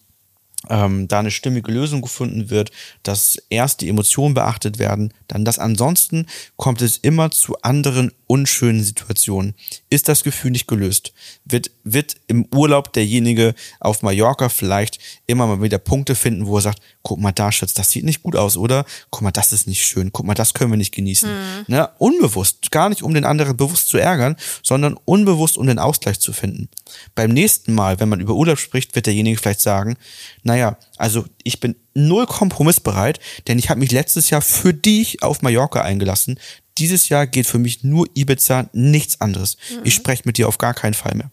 ähm, 0.69 1.07
da 1.07 1.19
eine 1.19 1.31
stimmige 1.31 1.71
Lösung 1.71 2.01
gefunden 2.01 2.49
wird, 2.49 2.71
dass 3.03 3.37
erst 3.49 3.81
die 3.81 3.89
Emotionen 3.89 4.33
beachtet 4.33 4.79
werden, 4.79 5.13
dann 5.27 5.45
das. 5.45 5.59
Ansonsten 5.59 6.27
kommt 6.55 6.81
es 6.81 6.97
immer 6.97 7.31
zu 7.31 7.61
anderen 7.61 8.11
unschönen 8.33 8.83
Situationen. 8.83 9.53
Ist 9.91 10.07
das 10.07 10.23
Gefühl 10.23 10.49
nicht 10.49 10.67
gelöst, 10.67 11.13
wird, 11.45 11.69
wird 11.83 12.15
im 12.25 12.47
Urlaub 12.51 12.91
derjenige 12.91 13.53
auf 13.79 14.01
Mallorca 14.01 14.49
vielleicht 14.49 14.97
immer 15.27 15.45
mal 15.45 15.61
wieder 15.61 15.77
Punkte 15.77 16.15
finden, 16.15 16.47
wo 16.47 16.57
er 16.57 16.61
sagt, 16.61 16.81
guck 17.03 17.19
mal 17.19 17.31
da, 17.31 17.51
Schatz, 17.51 17.75
das 17.75 17.91
sieht 17.91 18.05
nicht 18.05 18.23
gut 18.23 18.35
aus, 18.35 18.57
oder? 18.57 18.85
Guck 19.11 19.21
mal, 19.21 19.31
das 19.31 19.53
ist 19.53 19.67
nicht 19.67 19.85
schön, 19.85 20.11
guck 20.11 20.25
mal, 20.25 20.33
das 20.33 20.55
können 20.55 20.71
wir 20.71 20.77
nicht 20.77 20.95
genießen. 20.95 21.29
Mhm. 21.29 21.65
Ne? 21.67 21.87
Unbewusst, 21.99 22.71
gar 22.71 22.89
nicht 22.89 23.03
um 23.03 23.13
den 23.13 23.23
anderen 23.23 23.55
bewusst 23.55 23.89
zu 23.89 23.99
ärgern, 23.99 24.35
sondern 24.63 24.97
unbewusst, 25.05 25.59
um 25.59 25.67
den 25.67 25.77
Ausgleich 25.77 26.19
zu 26.19 26.33
finden. 26.33 26.69
Beim 27.13 27.31
nächsten 27.31 27.75
Mal, 27.75 27.99
wenn 27.99 28.09
man 28.09 28.19
über 28.19 28.33
Urlaub 28.33 28.57
spricht, 28.57 28.95
wird 28.95 29.05
derjenige 29.05 29.37
vielleicht 29.37 29.61
sagen, 29.61 29.95
naja, 30.41 30.77
also 30.97 31.25
ich 31.43 31.59
bin 31.59 31.75
null 31.93 32.25
kompromissbereit, 32.25 33.19
denn 33.47 33.59
ich 33.59 33.69
habe 33.69 33.79
mich 33.79 33.91
letztes 33.91 34.29
Jahr 34.29 34.41
für 34.41 34.73
dich 34.73 35.21
auf 35.21 35.41
Mallorca 35.41 35.81
eingelassen. 35.81 36.39
Dieses 36.77 37.09
Jahr 37.09 37.27
geht 37.27 37.45
für 37.45 37.59
mich 37.59 37.83
nur 37.83 38.07
Ibiza, 38.15 38.69
nichts 38.73 39.21
anderes. 39.21 39.57
Mhm. 39.69 39.81
Ich 39.83 39.93
spreche 39.93 40.23
mit 40.25 40.37
dir 40.37 40.47
auf 40.47 40.57
gar 40.57 40.73
keinen 40.73 40.93
Fall 40.93 41.15
mehr. 41.15 41.31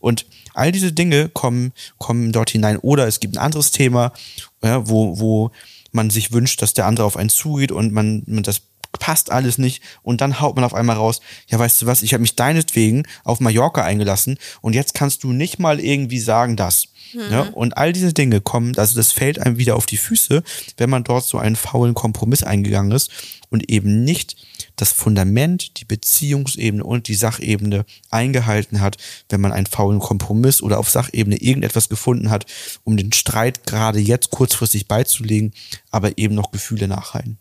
Und 0.00 0.26
all 0.54 0.72
diese 0.72 0.92
Dinge 0.92 1.28
kommen, 1.30 1.72
kommen 1.98 2.32
dort 2.32 2.50
hinein. 2.50 2.76
Oder 2.78 3.06
es 3.06 3.20
gibt 3.20 3.36
ein 3.36 3.42
anderes 3.42 3.70
Thema, 3.70 4.12
ja, 4.62 4.88
wo, 4.88 5.18
wo 5.18 5.50
man 5.92 6.10
sich 6.10 6.32
wünscht, 6.32 6.62
dass 6.62 6.74
der 6.74 6.86
andere 6.86 7.06
auf 7.06 7.16
einen 7.16 7.30
zugeht 7.30 7.72
und 7.72 7.92
man, 7.92 8.22
man 8.26 8.42
das 8.42 8.62
passt 8.98 9.30
alles 9.30 9.58
nicht 9.58 9.82
und 10.02 10.20
dann 10.20 10.40
haut 10.40 10.56
man 10.56 10.64
auf 10.64 10.74
einmal 10.74 10.96
raus, 10.96 11.20
ja 11.48 11.58
weißt 11.58 11.82
du 11.82 11.86
was, 11.86 12.02
ich 12.02 12.12
habe 12.12 12.22
mich 12.22 12.36
deinetwegen 12.36 13.06
auf 13.24 13.40
Mallorca 13.40 13.82
eingelassen 13.82 14.38
und 14.60 14.74
jetzt 14.74 14.94
kannst 14.94 15.24
du 15.24 15.32
nicht 15.32 15.58
mal 15.58 15.80
irgendwie 15.80 16.20
sagen 16.20 16.56
das. 16.56 16.88
Mhm. 17.14 17.20
Ja, 17.30 17.40
und 17.42 17.76
all 17.76 17.92
diese 17.92 18.12
Dinge 18.12 18.40
kommen, 18.40 18.76
also 18.76 18.94
das 18.94 19.12
fällt 19.12 19.38
einem 19.38 19.58
wieder 19.58 19.76
auf 19.76 19.86
die 19.86 19.96
Füße, 19.96 20.42
wenn 20.76 20.90
man 20.90 21.04
dort 21.04 21.24
so 21.24 21.38
einen 21.38 21.56
faulen 21.56 21.94
Kompromiss 21.94 22.42
eingegangen 22.42 22.92
ist 22.92 23.10
und 23.50 23.70
eben 23.70 24.04
nicht 24.04 24.36
das 24.76 24.92
Fundament, 24.92 25.78
die 25.80 25.84
Beziehungsebene 25.84 26.82
und 26.82 27.08
die 27.08 27.14
Sachebene 27.14 27.84
eingehalten 28.10 28.80
hat, 28.80 28.96
wenn 29.28 29.40
man 29.40 29.52
einen 29.52 29.66
faulen 29.66 30.00
Kompromiss 30.00 30.62
oder 30.62 30.78
auf 30.78 30.88
Sachebene 30.88 31.36
irgendetwas 31.36 31.88
gefunden 31.88 32.30
hat, 32.30 32.46
um 32.84 32.96
den 32.96 33.12
Streit 33.12 33.66
gerade 33.66 33.98
jetzt 33.98 34.30
kurzfristig 34.30 34.88
beizulegen, 34.88 35.52
aber 35.90 36.16
eben 36.16 36.34
noch 36.34 36.50
Gefühle 36.50 36.88
nachhalten. 36.88 37.38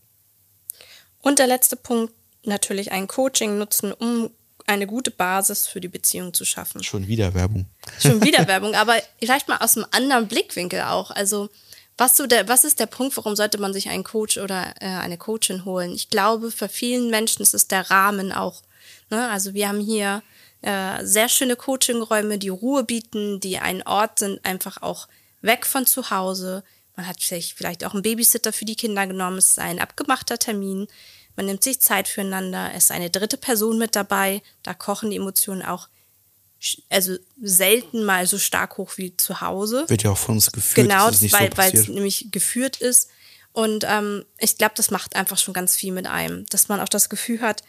Und 1.22 1.40
der 1.40 1.48
letzte 1.48 1.76
Punkt, 1.76 2.14
natürlich 2.44 2.92
ein 2.92 3.08
Coaching 3.08 3.58
nutzen, 3.58 3.94
um 3.94 4.32
eine 4.68 4.88
gute 4.88 5.12
Basis 5.12 5.68
für 5.68 5.82
die 5.82 5.88
Beziehung 5.88 6.34
zu 6.34 6.46
schaffen. 6.46 6.84
Schon 6.84 7.08
wieder 7.08 7.34
Werbung. 7.34 7.66
Schon 8.00 8.24
wieder 8.24 8.48
Werbung, 8.48 8.76
aber 8.76 8.96
vielleicht 9.20 9.48
mal 9.48 9.58
aus 9.58 9.76
einem 9.76 9.88
anderen 9.92 10.28
Blickwinkel 10.28 10.82
auch. 10.82 11.12
Also 11.12 11.50
was, 11.98 12.18
so 12.18 12.26
der, 12.26 12.48
was 12.48 12.64
ist 12.64 12.80
der 12.80 12.86
Punkt, 12.86 13.16
warum 13.18 13.36
sollte 13.36 13.60
man 13.60 13.74
sich 13.74 13.90
einen 13.90 14.04
Coach 14.04 14.38
oder 14.38 14.74
äh, 14.80 14.86
eine 14.86 15.18
Coachin 15.18 15.66
holen? 15.66 15.92
Ich 15.92 16.10
glaube, 16.10 16.52
für 16.52 16.70
vielen 16.70 17.10
Menschen 17.10 17.42
ist 17.42 17.54
es 17.54 17.68
der 17.68 17.92
Rahmen 17.92 18.32
auch. 18.32 18.62
Ne? 19.10 19.30
Also 19.30 19.54
wir 19.54 19.68
haben 19.68 19.80
hier 19.80 20.24
äh, 20.62 21.06
sehr 21.06 21.30
schöne 21.30 21.56
Coachingräume, 21.56 22.38
die 22.38 22.50
Ruhe 22.50 22.84
bieten, 22.84 23.40
die 23.40 23.60
ein 23.60 23.86
Ort 23.86 24.20
sind, 24.20 24.44
einfach 24.46 24.82
auch 24.82 25.08
weg 25.42 25.66
von 25.66 25.86
zu 25.86 26.10
Hause. 26.10 26.64
Man 26.96 27.08
hat 27.08 27.22
vielleicht, 27.22 27.58
vielleicht 27.58 27.86
auch 27.86 27.94
einen 27.94 28.04
Babysitter 28.04 28.54
für 28.54 28.66
die 28.66 28.76
Kinder 28.76 29.08
genommen, 29.08 29.38
es 29.38 29.50
ist 29.50 29.60
ein 29.60 29.80
abgemachter 29.80 30.38
Termin. 30.38 30.88
Man 31.36 31.46
nimmt 31.46 31.64
sich 31.64 31.80
Zeit 31.80 32.08
füreinander, 32.08 32.72
es 32.76 32.86
ist 32.86 32.92
eine 32.92 33.10
dritte 33.10 33.38
Person 33.38 33.78
mit 33.78 33.96
dabei, 33.96 34.42
da 34.64 34.74
kochen 34.74 35.10
die 35.10 35.18
Emotionen 35.18 35.62
auch 35.62 35.88
also 36.90 37.18
selten 37.42 38.04
mal 38.04 38.28
so 38.28 38.38
stark 38.38 38.78
hoch 38.78 38.94
wie 38.98 39.18
zu 39.18 39.42
Hause. 39.42 39.86
Wird 39.88 40.04
ja 40.04 40.12
auch 40.12 40.18
von 40.18 40.36
uns 40.36 40.52
geführt. 40.52 40.88
Genau, 40.88 41.08
weil 41.08 41.72
so 41.72 41.78
es 41.78 41.88
nämlich 41.88 42.28
geführt 42.32 42.78
ist. 42.78 43.10
Und 43.52 43.84
ähm, 43.88 44.26
ich 44.38 44.58
glaube, 44.58 44.74
das 44.78 44.92
macht 44.92 45.16
einfach 45.16 45.38
schon 45.38 45.54
ganz 45.54 45.76
viel 45.76 45.92
mit 45.92 46.08
einem, 46.08 46.46
dass 46.48 46.70
man 46.70 46.80
auch 46.80 46.88
das 46.88 47.10
Gefühl 47.10 47.42
hat, 47.42 47.64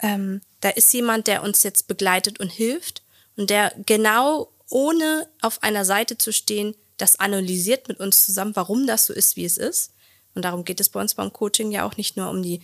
ähm, 0.00 0.40
da 0.60 0.70
ist 0.70 0.92
jemand, 0.92 1.26
der 1.26 1.42
uns 1.42 1.62
jetzt 1.62 1.88
begleitet 1.88 2.40
und 2.40 2.50
hilft 2.50 3.02
und 3.36 3.50
der 3.50 3.72
genau 3.86 4.50
ohne 4.68 5.28
auf 5.40 5.62
einer 5.62 5.84
Seite 5.84 6.18
zu 6.18 6.32
stehen, 6.32 6.74
das 6.98 7.18
analysiert 7.18 7.88
mit 7.88 8.00
uns 8.00 8.26
zusammen, 8.26 8.54
warum 8.54 8.86
das 8.86 9.06
so 9.06 9.12
ist, 9.12 9.36
wie 9.36 9.44
es 9.44 9.56
ist. 9.56 9.92
Und 10.34 10.42
darum 10.44 10.64
geht 10.64 10.80
es 10.80 10.88
bei 10.88 11.00
uns 11.00 11.14
beim 11.14 11.32
Coaching 11.32 11.70
ja 11.70 11.84
auch 11.84 11.96
nicht 11.96 12.16
nur 12.16 12.28
um 12.28 12.42
die 12.42 12.60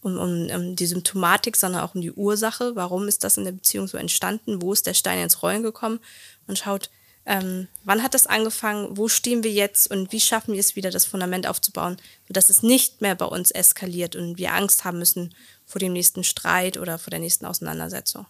um, 0.00 0.18
um, 0.18 0.50
um 0.50 0.76
die 0.76 0.86
Symptomatik, 0.86 1.56
sondern 1.56 1.82
auch 1.82 1.94
um 1.94 2.00
die 2.00 2.12
Ursache. 2.12 2.74
Warum 2.74 3.06
ist 3.06 3.22
das 3.24 3.36
in 3.36 3.44
der 3.44 3.52
Beziehung 3.52 3.86
so 3.86 3.96
entstanden? 3.96 4.60
Wo 4.60 4.72
ist 4.72 4.86
der 4.86 4.94
Stein 4.94 5.22
ins 5.22 5.42
Rollen 5.42 5.62
gekommen? 5.62 6.00
Und 6.48 6.58
schaut, 6.58 6.90
ähm, 7.24 7.68
wann 7.84 8.02
hat 8.02 8.14
das 8.14 8.26
angefangen? 8.26 8.96
Wo 8.96 9.08
stehen 9.08 9.44
wir 9.44 9.52
jetzt? 9.52 9.90
Und 9.90 10.10
wie 10.10 10.20
schaffen 10.20 10.54
wir 10.54 10.60
es 10.60 10.74
wieder, 10.74 10.90
das 10.90 11.06
Fundament 11.06 11.46
aufzubauen, 11.46 11.98
sodass 12.26 12.50
es 12.50 12.64
nicht 12.64 13.00
mehr 13.00 13.14
bei 13.14 13.26
uns 13.26 13.52
eskaliert 13.52 14.16
und 14.16 14.38
wir 14.38 14.52
Angst 14.54 14.84
haben 14.84 14.98
müssen 14.98 15.34
vor 15.64 15.78
dem 15.78 15.92
nächsten 15.92 16.24
Streit 16.24 16.78
oder 16.78 16.98
vor 16.98 17.12
der 17.12 17.20
nächsten 17.20 17.46
Auseinandersetzung. 17.46 18.26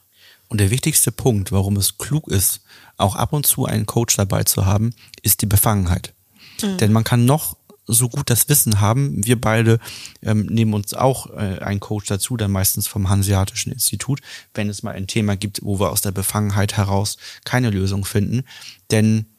Und 0.52 0.58
der 0.58 0.70
wichtigste 0.70 1.12
Punkt, 1.12 1.50
warum 1.50 1.78
es 1.78 1.96
klug 1.96 2.28
ist, 2.28 2.60
auch 2.98 3.16
ab 3.16 3.32
und 3.32 3.46
zu 3.46 3.64
einen 3.64 3.86
Coach 3.86 4.16
dabei 4.16 4.44
zu 4.44 4.66
haben, 4.66 4.92
ist 5.22 5.40
die 5.40 5.46
Befangenheit. 5.46 6.12
Mhm. 6.60 6.76
Denn 6.76 6.92
man 6.92 7.04
kann 7.04 7.24
noch 7.24 7.56
so 7.86 8.10
gut 8.10 8.28
das 8.28 8.50
Wissen 8.50 8.78
haben. 8.78 9.24
Wir 9.24 9.40
beide 9.40 9.78
ähm, 10.20 10.44
nehmen 10.44 10.74
uns 10.74 10.92
auch 10.92 11.30
äh, 11.30 11.60
einen 11.60 11.80
Coach 11.80 12.04
dazu, 12.04 12.36
dann 12.36 12.52
meistens 12.52 12.86
vom 12.86 13.08
Hanseatischen 13.08 13.72
Institut, 13.72 14.20
wenn 14.52 14.68
es 14.68 14.82
mal 14.82 14.94
ein 14.94 15.06
Thema 15.06 15.38
gibt, 15.38 15.60
wo 15.62 15.80
wir 15.80 15.90
aus 15.90 16.02
der 16.02 16.12
Befangenheit 16.12 16.76
heraus 16.76 17.16
keine 17.46 17.70
Lösung 17.70 18.04
finden. 18.04 18.42
Denn 18.90 19.31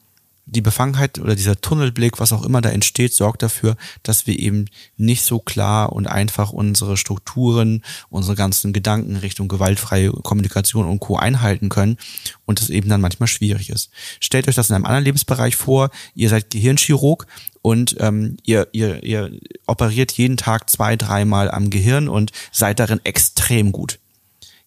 die 0.46 0.60
Befangenheit 0.60 1.18
oder 1.18 1.34
dieser 1.34 1.60
Tunnelblick, 1.60 2.20
was 2.20 2.32
auch 2.32 2.44
immer 2.44 2.60
da 2.60 2.68
entsteht, 2.68 3.14
sorgt 3.14 3.42
dafür, 3.42 3.76
dass 4.02 4.26
wir 4.26 4.38
eben 4.38 4.66
nicht 4.96 5.24
so 5.24 5.38
klar 5.38 5.92
und 5.92 6.06
einfach 6.06 6.50
unsere 6.50 6.96
Strukturen, 6.96 7.82
unsere 8.10 8.36
ganzen 8.36 8.72
Gedanken 8.72 9.16
Richtung 9.16 9.48
gewaltfreie 9.48 10.10
Kommunikation 10.10 10.86
und 10.86 11.00
Co. 11.00 11.16
einhalten 11.16 11.70
können 11.70 11.96
und 12.44 12.60
es 12.60 12.68
eben 12.68 12.88
dann 12.88 13.00
manchmal 13.00 13.26
schwierig 13.26 13.70
ist. 13.70 13.90
Stellt 14.20 14.46
euch 14.46 14.54
das 14.54 14.68
in 14.68 14.76
einem 14.76 14.84
anderen 14.84 15.04
Lebensbereich 15.04 15.56
vor, 15.56 15.90
ihr 16.14 16.28
seid 16.28 16.50
Gehirnchirurg 16.50 17.26
und 17.62 17.96
ähm, 18.00 18.36
ihr, 18.44 18.68
ihr, 18.72 19.02
ihr 19.02 19.32
operiert 19.66 20.12
jeden 20.12 20.36
Tag 20.36 20.68
zwei, 20.68 20.96
dreimal 20.96 21.50
am 21.50 21.70
Gehirn 21.70 22.08
und 22.08 22.32
seid 22.52 22.80
darin 22.80 23.00
extrem 23.04 23.72
gut. 23.72 23.98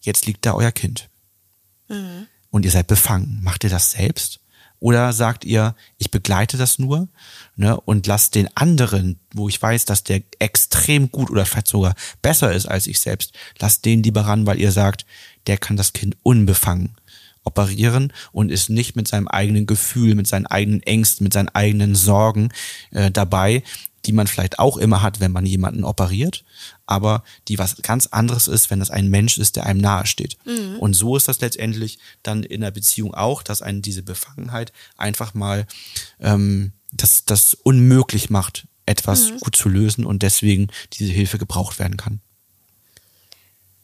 Jetzt 0.00 0.26
liegt 0.26 0.44
da 0.44 0.54
euer 0.54 0.72
Kind. 0.72 1.08
Mhm. 1.88 2.26
Und 2.50 2.64
ihr 2.64 2.70
seid 2.70 2.88
befangen. 2.88 3.40
Macht 3.42 3.62
ihr 3.62 3.70
das 3.70 3.92
selbst? 3.92 4.40
Oder 4.80 5.12
sagt 5.12 5.44
ihr, 5.44 5.74
ich 5.98 6.10
begleite 6.10 6.56
das 6.56 6.78
nur 6.78 7.08
ne, 7.56 7.80
und 7.80 8.06
lass 8.06 8.30
den 8.30 8.48
anderen, 8.56 9.18
wo 9.34 9.48
ich 9.48 9.60
weiß, 9.60 9.84
dass 9.86 10.04
der 10.04 10.22
extrem 10.38 11.10
gut 11.10 11.30
oder 11.30 11.46
vielleicht 11.46 11.68
sogar 11.68 11.94
besser 12.22 12.52
ist 12.52 12.66
als 12.66 12.86
ich 12.86 13.00
selbst, 13.00 13.32
lasst 13.58 13.84
den 13.84 14.02
lieber 14.02 14.22
ran, 14.22 14.46
weil 14.46 14.60
ihr 14.60 14.70
sagt, 14.70 15.04
der 15.46 15.58
kann 15.58 15.76
das 15.76 15.92
Kind 15.92 16.16
unbefangen 16.22 16.94
operieren 17.44 18.12
und 18.32 18.50
ist 18.52 18.68
nicht 18.68 18.94
mit 18.94 19.08
seinem 19.08 19.26
eigenen 19.26 19.64
Gefühl, 19.66 20.14
mit 20.14 20.26
seinen 20.26 20.46
eigenen 20.46 20.82
Ängsten, 20.82 21.24
mit 21.24 21.32
seinen 21.32 21.48
eigenen 21.48 21.94
Sorgen 21.94 22.50
äh, 22.90 23.10
dabei, 23.10 23.62
die 24.08 24.12
man 24.14 24.26
vielleicht 24.26 24.58
auch 24.58 24.78
immer 24.78 25.02
hat, 25.02 25.20
wenn 25.20 25.32
man 25.32 25.44
jemanden 25.44 25.84
operiert, 25.84 26.42
aber 26.86 27.22
die 27.46 27.58
was 27.58 27.76
ganz 27.82 28.06
anderes 28.06 28.48
ist, 28.48 28.70
wenn 28.70 28.80
das 28.80 28.90
ein 28.90 29.08
Mensch 29.08 29.36
ist, 29.36 29.56
der 29.56 29.66
einem 29.66 29.80
nahe 29.80 30.06
steht. 30.06 30.38
Mhm. 30.46 30.78
Und 30.78 30.94
so 30.94 31.14
ist 31.14 31.28
das 31.28 31.42
letztendlich 31.42 31.98
dann 32.22 32.42
in 32.42 32.62
der 32.62 32.70
Beziehung 32.70 33.14
auch, 33.14 33.42
dass 33.42 33.60
einen 33.60 33.82
diese 33.82 34.02
Befangenheit 34.02 34.72
einfach 34.96 35.34
mal 35.34 35.66
ähm, 36.20 36.72
das, 36.90 37.26
das 37.26 37.52
unmöglich 37.52 38.30
macht, 38.30 38.66
etwas 38.86 39.30
mhm. 39.30 39.40
gut 39.40 39.56
zu 39.56 39.68
lösen 39.68 40.06
und 40.06 40.22
deswegen 40.22 40.68
diese 40.94 41.12
Hilfe 41.12 41.36
gebraucht 41.36 41.78
werden 41.78 41.98
kann. 41.98 42.20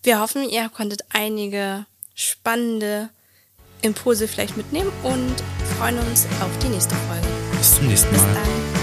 Wir 0.03 0.21
hoffen, 0.21 0.49
ihr 0.49 0.71
konntet 0.71 1.03
einige 1.11 1.85
spannende 2.15 3.11
Impulse 3.83 4.27
vielleicht 4.27 4.57
mitnehmen 4.57 4.91
und 5.03 5.35
freuen 5.77 5.99
uns 5.99 6.27
auf 6.41 6.59
die 6.63 6.69
nächste 6.69 6.95
Folge. 6.95 7.27
Bis 7.59 7.75
zum 7.75 7.89
nächsten 7.89 8.11
Bis 8.11 8.23
Mal. 8.23 8.35
dann. 8.35 8.74